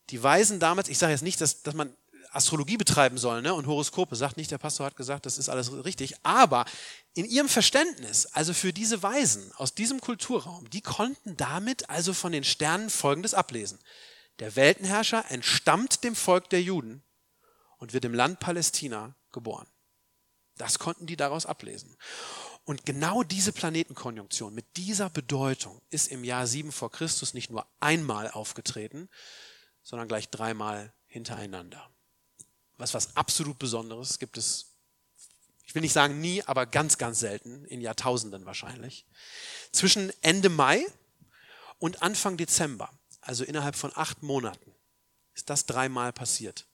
Die 0.10 0.22
Weisen 0.24 0.60
damals, 0.60 0.88
ich 0.90 0.98
sage 0.98 1.12
jetzt 1.12 1.24
nicht, 1.24 1.42
dass, 1.42 1.63
dass 1.63 1.74
man 1.74 1.94
Astrologie 2.38 2.78
betreiben 2.78 3.17
soll 3.17 3.41
ne? 3.41 3.54
und 3.54 3.67
Horoskope, 3.67 4.15
sagt 4.15 4.38
nicht, 4.38 4.52
der 4.52 4.58
Pastor 4.58 4.86
hat 4.86 4.95
gesagt, 4.95 5.26
das 5.26 5.38
ist 5.38 5.50
alles 5.50 5.71
richtig, 5.84 6.15
aber 6.23 6.65
in 7.13 7.26
ihrem 7.26 7.50
Verständnis, 7.50 8.28
also 8.28 8.54
für 8.54 8.71
diese 8.71 9.04
Weisen 9.04 9.52
aus 9.56 9.73
diesem 9.73 10.00
Kulturraum, 10.00 10.69
die 10.69 10.82
konnten 10.82 11.36
damit 11.36 11.89
also 11.89 12.13
von 12.13 12.32
den 12.32 12.43
Sternen 12.43 12.89
Folgendes 12.89 13.34
ablesen. 13.34 13.80
Der 14.39 14.56
Weltenherrscher 14.56 15.30
entstammt 15.30 16.04
dem 16.04 16.15
Volk 16.15 16.50
der 16.50 16.62
Juden 16.62 17.04
und 17.78 17.93
wird 17.93 18.06
im 18.06 18.13
Land 18.13 18.39
Palästina 18.39 19.15
geboren. 19.32 19.67
Das 20.58 20.80
konnten 20.80 21.08
die 21.08 21.17
daraus 21.17 21.45
ablesen. 21.45 21.97
Und 22.65 22.86
genau 22.86 23.23
diese 23.23 23.54
Planetenkonjunktion 23.54 24.54
mit 24.54 24.78
dieser 24.78 25.10
Bedeutung 25.10 25.82
ist 25.89 26.08
im 26.08 26.23
Jahr 26.23 26.45
7 26.45 26.71
vor 26.71 26.91
Christus 26.91 27.34
nicht 27.34 27.50
nur 27.50 27.65
einmal 27.80 28.30
aufgetreten, 28.30 29.10
sondern 29.84 30.08
gleich 30.08 30.30
dreimal 30.30 30.93
hintereinander. 31.06 31.89
Was 32.78 32.94
was 32.94 33.16
absolut 33.16 33.60
Besonderes 33.60 34.20
gibt 34.20 34.38
es, 34.38 34.68
ich 35.66 35.74
will 35.76 35.82
nicht 35.82 35.94
sagen 35.94 36.22
nie, 36.22 36.44
aber 36.44 36.66
ganz, 36.66 36.98
ganz 36.98 37.20
selten, 37.20 37.66
in 37.66 37.82
Jahrtausenden 37.82 38.46
wahrscheinlich. 38.46 39.06
Zwischen 39.72 40.12
Ende 40.22 40.50
Mai 40.50 40.86
und 41.80 42.02
Anfang 42.02 42.38
Dezember, 42.38 42.90
also 43.22 43.44
innerhalb 43.44 43.76
von 43.76 43.92
acht 43.96 44.24
Monaten, 44.24 44.74
ist 45.34 45.50
das 45.50 45.66
dreimal 45.66 46.13
passiert 46.13 46.66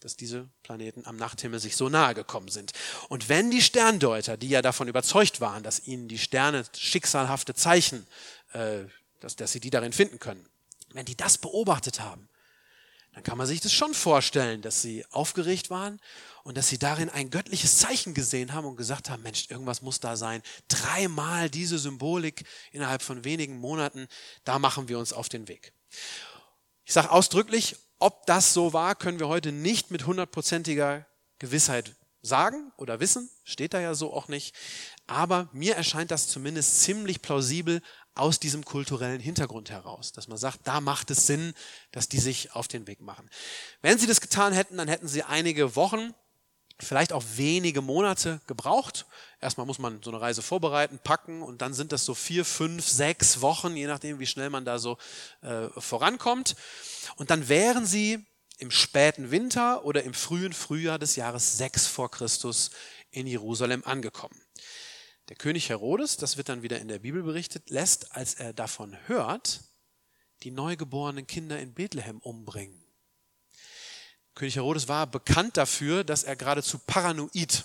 dass 0.00 0.16
diese 0.16 0.48
Planeten 0.62 1.06
am 1.06 1.16
Nachthimmel 1.16 1.58
sich 1.58 1.76
so 1.76 1.88
nahe 1.88 2.14
gekommen 2.14 2.48
sind. 2.48 2.72
Und 3.08 3.28
wenn 3.28 3.50
die 3.50 3.62
Sterndeuter, 3.62 4.36
die 4.36 4.48
ja 4.48 4.62
davon 4.62 4.88
überzeugt 4.88 5.40
waren, 5.40 5.62
dass 5.62 5.86
ihnen 5.86 6.08
die 6.08 6.18
Sterne 6.18 6.64
schicksalhafte 6.76 7.54
Zeichen, 7.54 8.06
äh, 8.52 8.84
dass, 9.20 9.36
dass 9.36 9.52
sie 9.52 9.60
die 9.60 9.70
darin 9.70 9.92
finden 9.92 10.18
können, 10.18 10.46
wenn 10.92 11.06
die 11.06 11.16
das 11.16 11.38
beobachtet 11.38 12.00
haben, 12.00 12.28
dann 13.12 13.22
kann 13.22 13.38
man 13.38 13.46
sich 13.46 13.60
das 13.60 13.72
schon 13.72 13.94
vorstellen, 13.94 14.62
dass 14.62 14.82
sie 14.82 15.04
aufgeregt 15.10 15.70
waren 15.70 16.00
und 16.44 16.56
dass 16.56 16.68
sie 16.68 16.78
darin 16.78 17.10
ein 17.10 17.30
göttliches 17.30 17.78
Zeichen 17.78 18.14
gesehen 18.14 18.52
haben 18.52 18.66
und 18.66 18.76
gesagt 18.76 19.10
haben, 19.10 19.22
Mensch, 19.22 19.50
irgendwas 19.50 19.82
muss 19.82 20.00
da 20.00 20.16
sein. 20.16 20.42
Dreimal 20.68 21.50
diese 21.50 21.78
Symbolik 21.78 22.44
innerhalb 22.70 23.02
von 23.02 23.24
wenigen 23.24 23.58
Monaten, 23.58 24.06
da 24.44 24.58
machen 24.58 24.88
wir 24.88 24.98
uns 24.98 25.12
auf 25.12 25.28
den 25.28 25.48
Weg. 25.48 25.72
Ich 26.84 26.92
sage 26.92 27.10
ausdrücklich, 27.10 27.76
ob 27.98 28.24
das 28.26 28.54
so 28.54 28.72
war, 28.72 28.94
können 28.94 29.18
wir 29.18 29.28
heute 29.28 29.52
nicht 29.52 29.90
mit 29.90 30.06
hundertprozentiger 30.06 31.06
Gewissheit 31.38 31.94
sagen 32.22 32.72
oder 32.76 33.00
wissen, 33.00 33.28
steht 33.44 33.74
da 33.74 33.80
ja 33.80 33.94
so 33.94 34.12
auch 34.12 34.28
nicht. 34.28 34.54
Aber 35.06 35.48
mir 35.52 35.74
erscheint 35.74 36.10
das 36.10 36.28
zumindest 36.28 36.82
ziemlich 36.82 37.22
plausibel 37.22 37.82
aus 38.18 38.40
diesem 38.40 38.64
kulturellen 38.64 39.20
Hintergrund 39.20 39.70
heraus, 39.70 40.12
dass 40.12 40.28
man 40.28 40.38
sagt, 40.38 40.60
da 40.64 40.80
macht 40.80 41.10
es 41.10 41.26
Sinn, 41.26 41.54
dass 41.92 42.08
die 42.08 42.18
sich 42.18 42.52
auf 42.52 42.68
den 42.68 42.86
Weg 42.86 43.00
machen. 43.00 43.28
Wenn 43.82 43.98
sie 43.98 44.06
das 44.06 44.20
getan 44.20 44.52
hätten, 44.52 44.76
dann 44.76 44.88
hätten 44.88 45.08
sie 45.08 45.22
einige 45.22 45.76
Wochen 45.76 46.14
vielleicht 46.80 47.12
auch 47.12 47.24
wenige 47.34 47.82
Monate 47.82 48.40
gebraucht. 48.46 49.06
Erstmal 49.40 49.66
muss 49.66 49.78
man 49.78 50.02
so 50.02 50.10
eine 50.10 50.20
Reise 50.20 50.42
vorbereiten, 50.42 51.00
packen 51.02 51.42
und 51.42 51.60
dann 51.60 51.74
sind 51.74 51.92
das 51.92 52.04
so 52.04 52.14
vier, 52.14 52.44
fünf, 52.44 52.86
sechs 52.86 53.40
Wochen, 53.40 53.76
je 53.76 53.86
nachdem, 53.86 54.18
wie 54.18 54.26
schnell 54.26 54.50
man 54.50 54.64
da 54.64 54.78
so 54.78 54.96
äh, 55.42 55.68
vorankommt. 55.76 56.54
Und 57.16 57.30
dann 57.30 57.48
wären 57.48 57.84
sie 57.84 58.24
im 58.58 58.70
späten 58.70 59.30
Winter 59.30 59.84
oder 59.84 60.02
im 60.02 60.14
frühen 60.14 60.52
Frühjahr 60.52 60.98
des 60.98 61.16
Jahres 61.16 61.58
6 61.58 61.86
vor 61.86 62.10
Christus 62.10 62.70
in 63.10 63.26
Jerusalem 63.26 63.82
angekommen. 63.84 64.40
Der 65.28 65.36
König 65.36 65.68
Herodes, 65.68 66.16
das 66.16 66.36
wird 66.36 66.48
dann 66.48 66.62
wieder 66.62 66.78
in 66.78 66.88
der 66.88 67.00
Bibel 67.00 67.22
berichtet, 67.22 67.68
lässt, 67.70 68.12
als 68.16 68.34
er 68.34 68.52
davon 68.52 68.96
hört, 69.06 69.60
die 70.42 70.50
neugeborenen 70.50 71.26
Kinder 71.26 71.58
in 71.58 71.74
Bethlehem 71.74 72.18
umbringen. 72.18 72.82
König 74.34 74.56
Herodes 74.56 74.88
war 74.88 75.06
bekannt 75.06 75.56
dafür, 75.56 76.04
dass 76.04 76.24
er 76.24 76.36
geradezu 76.36 76.78
paranoid 76.78 77.64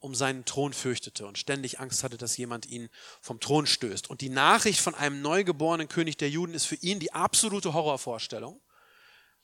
um 0.00 0.16
seinen 0.16 0.44
Thron 0.44 0.72
fürchtete 0.72 1.26
und 1.26 1.38
ständig 1.38 1.78
Angst 1.78 2.02
hatte, 2.02 2.18
dass 2.18 2.36
jemand 2.36 2.66
ihn 2.66 2.90
vom 3.20 3.38
Thron 3.38 3.66
stößt. 3.66 4.10
Und 4.10 4.20
die 4.20 4.28
Nachricht 4.28 4.80
von 4.80 4.96
einem 4.96 5.22
neugeborenen 5.22 5.86
König 5.86 6.16
der 6.16 6.28
Juden 6.28 6.54
ist 6.54 6.64
für 6.64 6.74
ihn 6.74 6.98
die 6.98 7.12
absolute 7.12 7.72
Horrorvorstellung, 7.72 8.60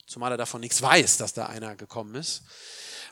zumal 0.05 0.31
er 0.31 0.37
davon 0.37 0.59
nichts 0.59 0.81
weiß, 0.81 1.15
dass 1.15 1.33
da 1.33 1.45
einer 1.45 1.77
gekommen 1.77 2.15
ist. 2.15 2.43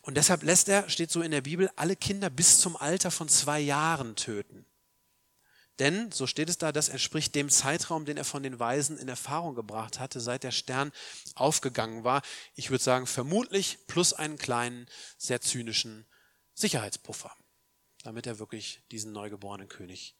Und 0.07 0.15
deshalb 0.15 0.43
lässt 0.43 0.69
er, 0.69 0.89
steht 0.89 1.11
so 1.11 1.21
in 1.21 1.31
der 1.31 1.41
Bibel, 1.41 1.69
alle 1.75 1.97
Kinder 1.97 2.29
bis 2.29 2.61
zum 2.61 2.77
Alter 2.77 3.11
von 3.11 3.27
zwei 3.27 3.59
Jahren 3.59 4.15
töten. 4.15 4.65
Denn, 5.79 6.13
so 6.13 6.27
steht 6.27 6.47
es 6.47 6.57
da, 6.57 6.71
das 6.71 6.87
entspricht 6.87 7.35
dem 7.35 7.49
Zeitraum, 7.49 8.05
den 8.05 8.15
er 8.15 8.23
von 8.23 8.41
den 8.41 8.57
Weisen 8.57 8.97
in 8.97 9.09
Erfahrung 9.09 9.53
gebracht 9.53 9.99
hatte, 9.99 10.21
seit 10.21 10.43
der 10.43 10.51
Stern 10.51 10.93
aufgegangen 11.35 12.05
war. 12.05 12.21
Ich 12.55 12.69
würde 12.69 12.81
sagen, 12.81 13.05
vermutlich 13.05 13.79
plus 13.87 14.13
einen 14.13 14.37
kleinen, 14.37 14.87
sehr 15.17 15.41
zynischen 15.41 16.05
Sicherheitspuffer, 16.53 17.35
damit 18.03 18.27
er 18.27 18.39
wirklich 18.39 18.81
diesen 18.91 19.11
neugeborenen 19.11 19.67
König 19.67 20.15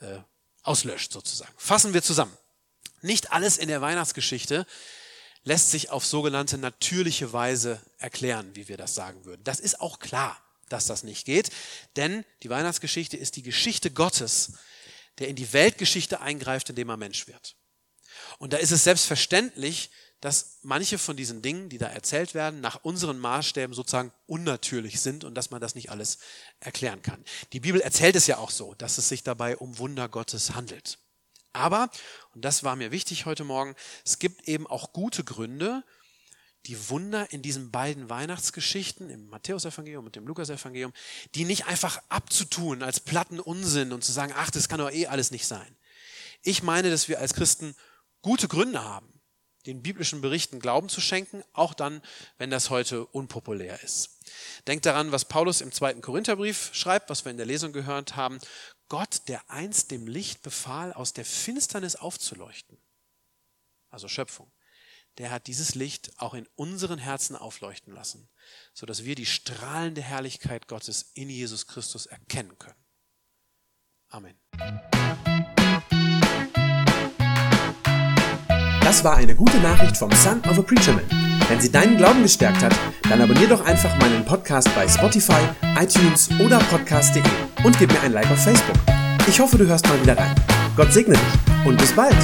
äh, 0.00 0.18
auslöscht, 0.62 1.12
sozusagen. 1.12 1.54
Fassen 1.56 1.94
wir 1.94 2.02
zusammen. 2.02 2.36
Nicht 3.02 3.30
alles 3.30 3.56
in 3.56 3.68
der 3.68 3.82
Weihnachtsgeschichte 3.82 4.66
lässt 5.44 5.70
sich 5.70 5.90
auf 5.90 6.04
sogenannte 6.04 6.58
natürliche 6.58 7.32
Weise 7.32 7.80
erklären, 7.98 8.54
wie 8.54 8.68
wir 8.68 8.76
das 8.76 8.94
sagen 8.94 9.24
würden. 9.24 9.44
Das 9.44 9.60
ist 9.60 9.80
auch 9.80 9.98
klar, 9.98 10.40
dass 10.68 10.86
das 10.86 11.02
nicht 11.02 11.24
geht, 11.24 11.50
denn 11.96 12.24
die 12.42 12.50
Weihnachtsgeschichte 12.50 13.16
ist 13.16 13.36
die 13.36 13.42
Geschichte 13.42 13.90
Gottes, 13.90 14.52
der 15.18 15.28
in 15.28 15.36
die 15.36 15.52
Weltgeschichte 15.52 16.20
eingreift, 16.20 16.70
indem 16.70 16.90
er 16.90 16.96
Mensch 16.96 17.26
wird. 17.26 17.56
Und 18.38 18.52
da 18.52 18.58
ist 18.58 18.70
es 18.70 18.84
selbstverständlich, 18.84 19.90
dass 20.20 20.58
manche 20.62 20.98
von 20.98 21.16
diesen 21.16 21.42
Dingen, 21.42 21.68
die 21.68 21.78
da 21.78 21.86
erzählt 21.86 22.34
werden, 22.34 22.60
nach 22.60 22.82
unseren 22.82 23.18
Maßstäben 23.18 23.74
sozusagen 23.74 24.12
unnatürlich 24.26 25.00
sind 25.00 25.22
und 25.24 25.34
dass 25.34 25.50
man 25.50 25.60
das 25.60 25.76
nicht 25.76 25.90
alles 25.90 26.18
erklären 26.58 27.02
kann. 27.02 27.24
Die 27.52 27.60
Bibel 27.60 27.80
erzählt 27.80 28.16
es 28.16 28.26
ja 28.26 28.38
auch 28.38 28.50
so, 28.50 28.74
dass 28.74 28.98
es 28.98 29.08
sich 29.08 29.22
dabei 29.22 29.56
um 29.56 29.78
Wunder 29.78 30.08
Gottes 30.08 30.54
handelt. 30.54 30.98
Aber, 31.52 31.90
und 32.34 32.44
das 32.44 32.64
war 32.64 32.76
mir 32.76 32.90
wichtig 32.90 33.26
heute 33.26 33.44
Morgen, 33.44 33.74
es 34.04 34.18
gibt 34.18 34.48
eben 34.48 34.66
auch 34.66 34.92
gute 34.92 35.24
Gründe, 35.24 35.84
die 36.66 36.90
Wunder 36.90 37.32
in 37.32 37.42
diesen 37.42 37.70
beiden 37.70 38.10
Weihnachtsgeschichten, 38.10 39.10
im 39.10 39.28
Matthäusevangelium 39.28 40.06
und 40.06 40.16
dem 40.16 40.26
Lukasevangelium, 40.26 40.92
die 41.34 41.44
nicht 41.44 41.66
einfach 41.66 42.02
abzutun 42.08 42.82
als 42.82 43.00
platten 43.00 43.40
Unsinn 43.40 43.92
und 43.92 44.04
zu 44.04 44.12
sagen, 44.12 44.34
ach, 44.36 44.50
das 44.50 44.68
kann 44.68 44.78
doch 44.78 44.90
eh 44.90 45.06
alles 45.06 45.30
nicht 45.30 45.46
sein. 45.46 45.76
Ich 46.42 46.62
meine, 46.62 46.90
dass 46.90 47.08
wir 47.08 47.20
als 47.20 47.34
Christen 47.34 47.74
gute 48.22 48.48
Gründe 48.48 48.82
haben, 48.82 49.08
den 49.66 49.82
biblischen 49.82 50.20
Berichten 50.20 50.60
Glauben 50.60 50.88
zu 50.88 51.00
schenken, 51.00 51.42
auch 51.52 51.74
dann, 51.74 52.02
wenn 52.38 52.50
das 52.50 52.70
heute 52.70 53.06
unpopulär 53.06 53.82
ist. 53.82 54.18
Denkt 54.66 54.86
daran, 54.86 55.12
was 55.12 55.26
Paulus 55.26 55.60
im 55.60 55.72
zweiten 55.72 56.00
Korintherbrief 56.00 56.70
schreibt, 56.72 57.10
was 57.10 57.24
wir 57.24 57.30
in 57.30 57.36
der 57.36 57.46
Lesung 57.46 57.72
gehört 57.72 58.16
haben. 58.16 58.38
Gott, 58.88 59.22
der 59.28 59.50
einst 59.50 59.90
dem 59.90 60.06
Licht 60.06 60.42
befahl, 60.42 60.92
aus 60.92 61.12
der 61.12 61.24
Finsternis 61.24 61.96
aufzuleuchten, 61.96 62.78
also 63.90 64.08
Schöpfung, 64.08 64.50
der 65.18 65.30
hat 65.30 65.46
dieses 65.48 65.74
Licht 65.74 66.12
auch 66.18 66.34
in 66.34 66.46
unseren 66.54 66.98
Herzen 66.98 67.36
aufleuchten 67.36 67.92
lassen, 67.92 68.28
sodass 68.72 69.04
wir 69.04 69.14
die 69.14 69.26
strahlende 69.26 70.00
Herrlichkeit 70.00 70.68
Gottes 70.68 71.10
in 71.14 71.28
Jesus 71.28 71.66
Christus 71.66 72.06
erkennen 72.06 72.56
können. 72.58 72.76
Amen. 74.08 74.38
Das 78.80 79.04
war 79.04 79.16
eine 79.16 79.34
gute 79.34 79.58
Nachricht 79.58 79.96
vom 79.98 80.10
Son 80.12 80.40
of 80.48 80.58
a 80.58 80.62
Preacher 80.62 80.94
Man. 80.94 81.04
Wenn 81.48 81.60
sie 81.60 81.70
deinen 81.70 81.96
Glauben 81.96 82.22
gestärkt 82.22 82.62
hat, 82.62 82.74
dann 83.02 83.20
abonnier 83.20 83.48
doch 83.48 83.64
einfach 83.64 83.94
meinen 83.98 84.24
Podcast 84.24 84.74
bei 84.74 84.88
Spotify, 84.88 85.42
iTunes 85.78 86.30
oder 86.40 86.58
podcast.de 86.58 87.22
und 87.64 87.78
gib 87.78 87.92
mir 87.92 88.00
ein 88.00 88.12
Like 88.12 88.30
auf 88.30 88.42
Facebook. 88.42 88.76
Ich 89.26 89.40
hoffe, 89.40 89.58
du 89.58 89.66
hörst 89.66 89.86
mal 89.86 90.00
wieder 90.00 90.16
rein. 90.16 90.34
Gott 90.76 90.92
segne 90.92 91.14
dich 91.14 91.66
und 91.66 91.76
bis 91.76 91.92
bald. 91.92 92.16